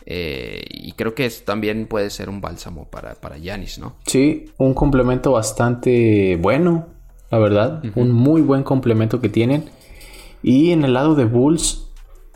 [0.08, 3.96] Eh, y creo que también puede ser un bálsamo para, para Giannis, ¿no?
[4.06, 6.86] Sí, un complemento bastante bueno,
[7.30, 7.82] la verdad.
[7.96, 9.64] Un muy buen complemento que tienen.
[10.42, 11.85] Y en el lado de Bulls,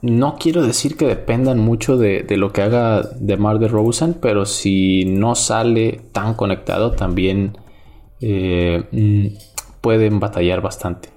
[0.02, 5.34] no quiero decir que dependan mucho de, lo que haga DeMar DeRozan, pero si no
[5.34, 7.58] sale tan conectado, también
[8.20, 9.26] eh, mm,
[9.80, 11.10] pueden batallar bastante.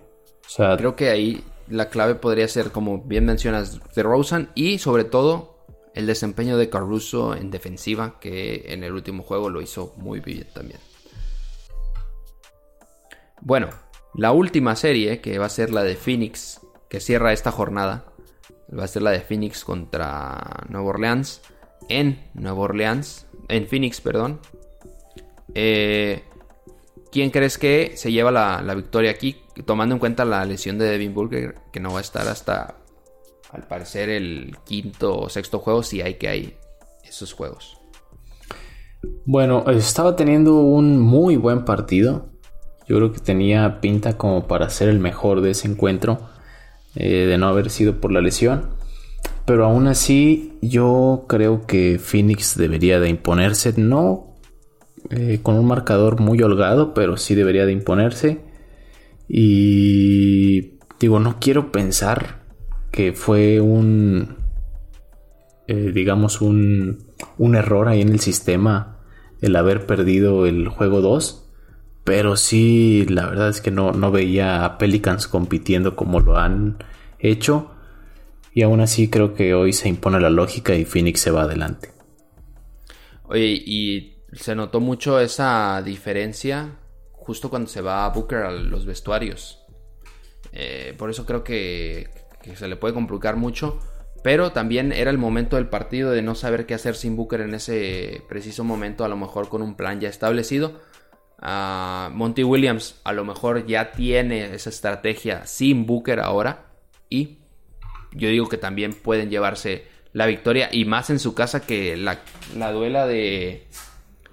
[0.77, 5.65] Creo que ahí la clave podría ser, como bien mencionas, de Rosen y sobre todo
[5.95, 10.47] el desempeño de Caruso en defensiva, que en el último juego lo hizo muy bien
[10.53, 10.79] también.
[13.41, 13.69] Bueno,
[14.13, 18.12] la última serie, que va a ser la de Phoenix, que cierra esta jornada,
[18.77, 21.41] va a ser la de Phoenix contra Nueva Orleans,
[21.89, 24.39] en Nueva Orleans, en Phoenix, perdón.
[25.53, 26.23] Eh,
[27.11, 29.37] ¿Quién crees que se lleva la, la victoria aquí?
[29.65, 32.77] Tomando en cuenta la lesión de Devin Booker, que no va a estar hasta,
[33.51, 36.57] al parecer, el quinto o sexto juego, si hay que hay
[37.03, 37.77] esos juegos.
[39.25, 42.29] Bueno, estaba teniendo un muy buen partido.
[42.87, 46.19] Yo creo que tenía pinta como para ser el mejor de ese encuentro,
[46.95, 48.69] eh, de no haber sido por la lesión.
[49.45, 54.37] Pero aún así, yo creo que Phoenix debería de imponerse, no
[55.09, 58.41] eh, con un marcador muy holgado, pero sí debería de imponerse.
[59.27, 62.43] Y digo, no quiero pensar
[62.91, 64.37] que fue un,
[65.67, 68.93] eh, digamos, un, un error ahí en el sistema
[69.41, 71.42] el haber perdido el juego 2.
[72.03, 76.77] Pero sí, la verdad es que no, no veía a Pelicans compitiendo como lo han
[77.19, 77.71] hecho.
[78.53, 81.91] Y aún así creo que hoy se impone la lógica y Phoenix se va adelante.
[83.23, 86.77] Oye, y se notó mucho esa diferencia
[87.11, 89.63] justo cuando se va a Booker a los vestuarios.
[90.51, 92.09] Eh, por eso creo que,
[92.41, 93.79] que se le puede complicar mucho.
[94.23, 97.53] Pero también era el momento del partido de no saber qué hacer sin Booker en
[97.53, 100.79] ese preciso momento, a lo mejor con un plan ya establecido.
[102.13, 106.67] Monty Williams a lo mejor ya tiene esa estrategia sin Booker ahora.
[107.09, 107.39] Y
[108.13, 110.69] yo digo que también pueden llevarse la victoria.
[110.71, 112.19] Y más en su casa que la,
[112.57, 113.67] la duela de,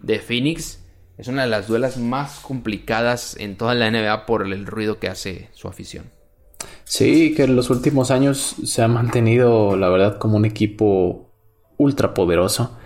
[0.00, 0.80] de Phoenix
[1.18, 5.08] es una de las duelas más complicadas en toda la NBA por el ruido que
[5.08, 6.06] hace su afición.
[6.84, 11.30] Sí, que en los últimos años se ha mantenido, la verdad, como un equipo
[11.76, 12.78] ultra poderoso.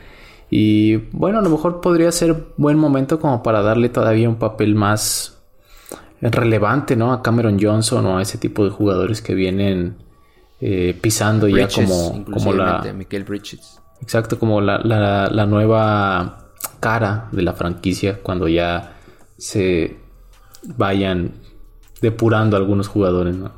[0.56, 4.76] Y bueno, a lo mejor podría ser buen momento como para darle todavía un papel
[4.76, 5.42] más
[6.20, 7.12] relevante, ¿no?
[7.12, 9.96] A Cameron Johnson o a ese tipo de jugadores que vienen
[10.60, 12.84] eh, pisando ya como, como la...
[12.94, 13.80] Michael Bridges.
[14.00, 18.94] Exacto, como la, la, nueva cara de la franquicia cuando ya
[19.36, 19.96] se
[20.62, 21.32] vayan
[22.00, 23.50] depurando algunos jugadores, ¿no?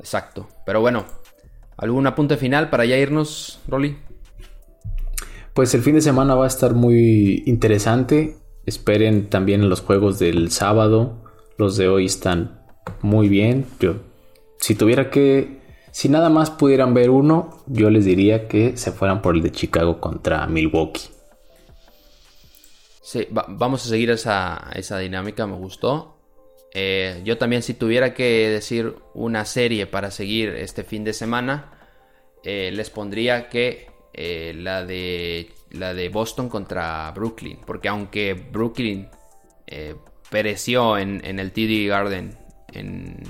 [0.00, 0.48] Exacto.
[0.66, 1.04] Pero bueno,
[1.76, 3.96] ¿algún apunte final para ya irnos, Rolly?
[5.56, 8.36] Pues el fin de semana va a estar muy interesante.
[8.66, 11.24] Esperen también los juegos del sábado.
[11.56, 12.60] Los de hoy están
[13.00, 13.64] muy bien.
[13.80, 13.94] Yo,
[14.58, 19.22] si tuviera que, si nada más pudieran ver uno, yo les diría que se fueran
[19.22, 21.08] por el de Chicago contra Milwaukee.
[23.00, 26.18] Sí, vamos a seguir esa, esa dinámica, me gustó.
[26.74, 31.72] Eh, yo también si tuviera que decir una serie para seguir este fin de semana,
[32.44, 37.58] eh, les pondría que eh, la, de, la de Boston contra Brooklyn.
[37.66, 39.10] Porque aunque Brooklyn
[39.66, 39.94] eh,
[40.30, 42.34] pereció en, el TD Garden,
[42.72, 43.22] en,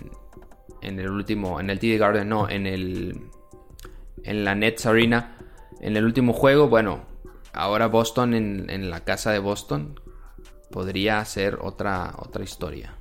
[0.83, 3.21] en, el último, en el TD Garden, no, en el,
[4.23, 5.37] en la Nets Arena,
[5.81, 7.05] en el último juego, bueno,
[7.53, 9.99] ahora Boston en, en la casa de Boston
[10.71, 12.95] podría ser otra, otra historia.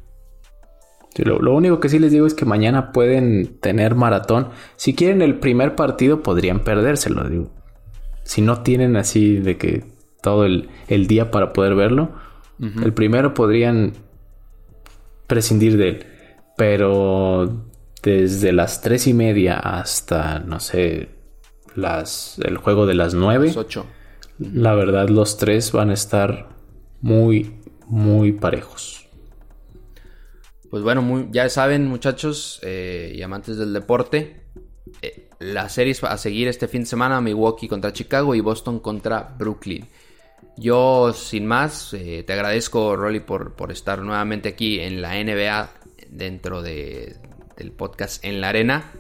[1.17, 4.49] lo, lo, único que sí les digo es que mañana pueden tener maratón.
[4.75, 7.29] Si quieren el primer partido, podrían perdérselo.
[7.29, 7.64] Digo
[8.25, 9.85] si no tienen así de que
[10.21, 10.67] todo el,
[11.07, 12.09] día para poder verlo,
[12.59, 13.93] el primero podrían
[15.27, 16.05] prescindir de él.
[16.57, 17.65] Pero
[18.01, 21.09] desde las tres y media hasta, no sé,
[21.75, 23.53] las, el juego de las nueve.
[23.55, 23.85] ocho.
[24.39, 26.49] La verdad, los tres van a estar
[27.01, 29.07] muy, muy parejos.
[30.71, 34.41] Pues bueno, ya saben, muchachos eh, y amantes del deporte,
[35.01, 39.35] eh, las series a seguir este fin de semana, Milwaukee contra Chicago y Boston contra
[39.37, 39.87] Brooklyn.
[40.57, 45.69] Yo, sin más, eh, te agradezco, Rolly, por, por, estar nuevamente aquí en la NBA
[46.09, 47.17] dentro de,
[47.57, 48.91] del podcast En la Arena.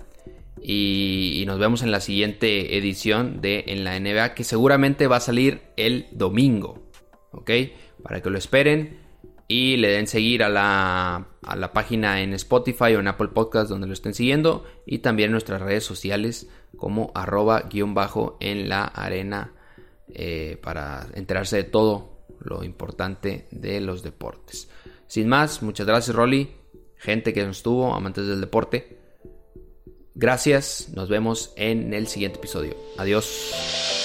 [0.61, 5.17] Y, y, nos vemos en la siguiente edición de En la NBA, que seguramente va
[5.17, 6.89] a salir el domingo.
[7.31, 7.51] ¿Ok?
[8.03, 9.04] Para que lo esperen
[9.47, 13.69] y le den seguir a la, a la página en Spotify o en Apple Podcast
[13.69, 18.85] donde lo estén siguiendo y también nuestras redes sociales como arroba guion bajo en la
[18.85, 19.53] arena
[20.13, 24.69] eh, para enterarse de todo lo importante de los deportes.
[25.07, 26.51] Sin más, muchas gracias Rolly,
[26.97, 28.99] gente que nos estuvo, amantes del deporte.
[30.15, 32.75] Gracias, nos vemos en el siguiente episodio.
[32.97, 34.04] Adiós.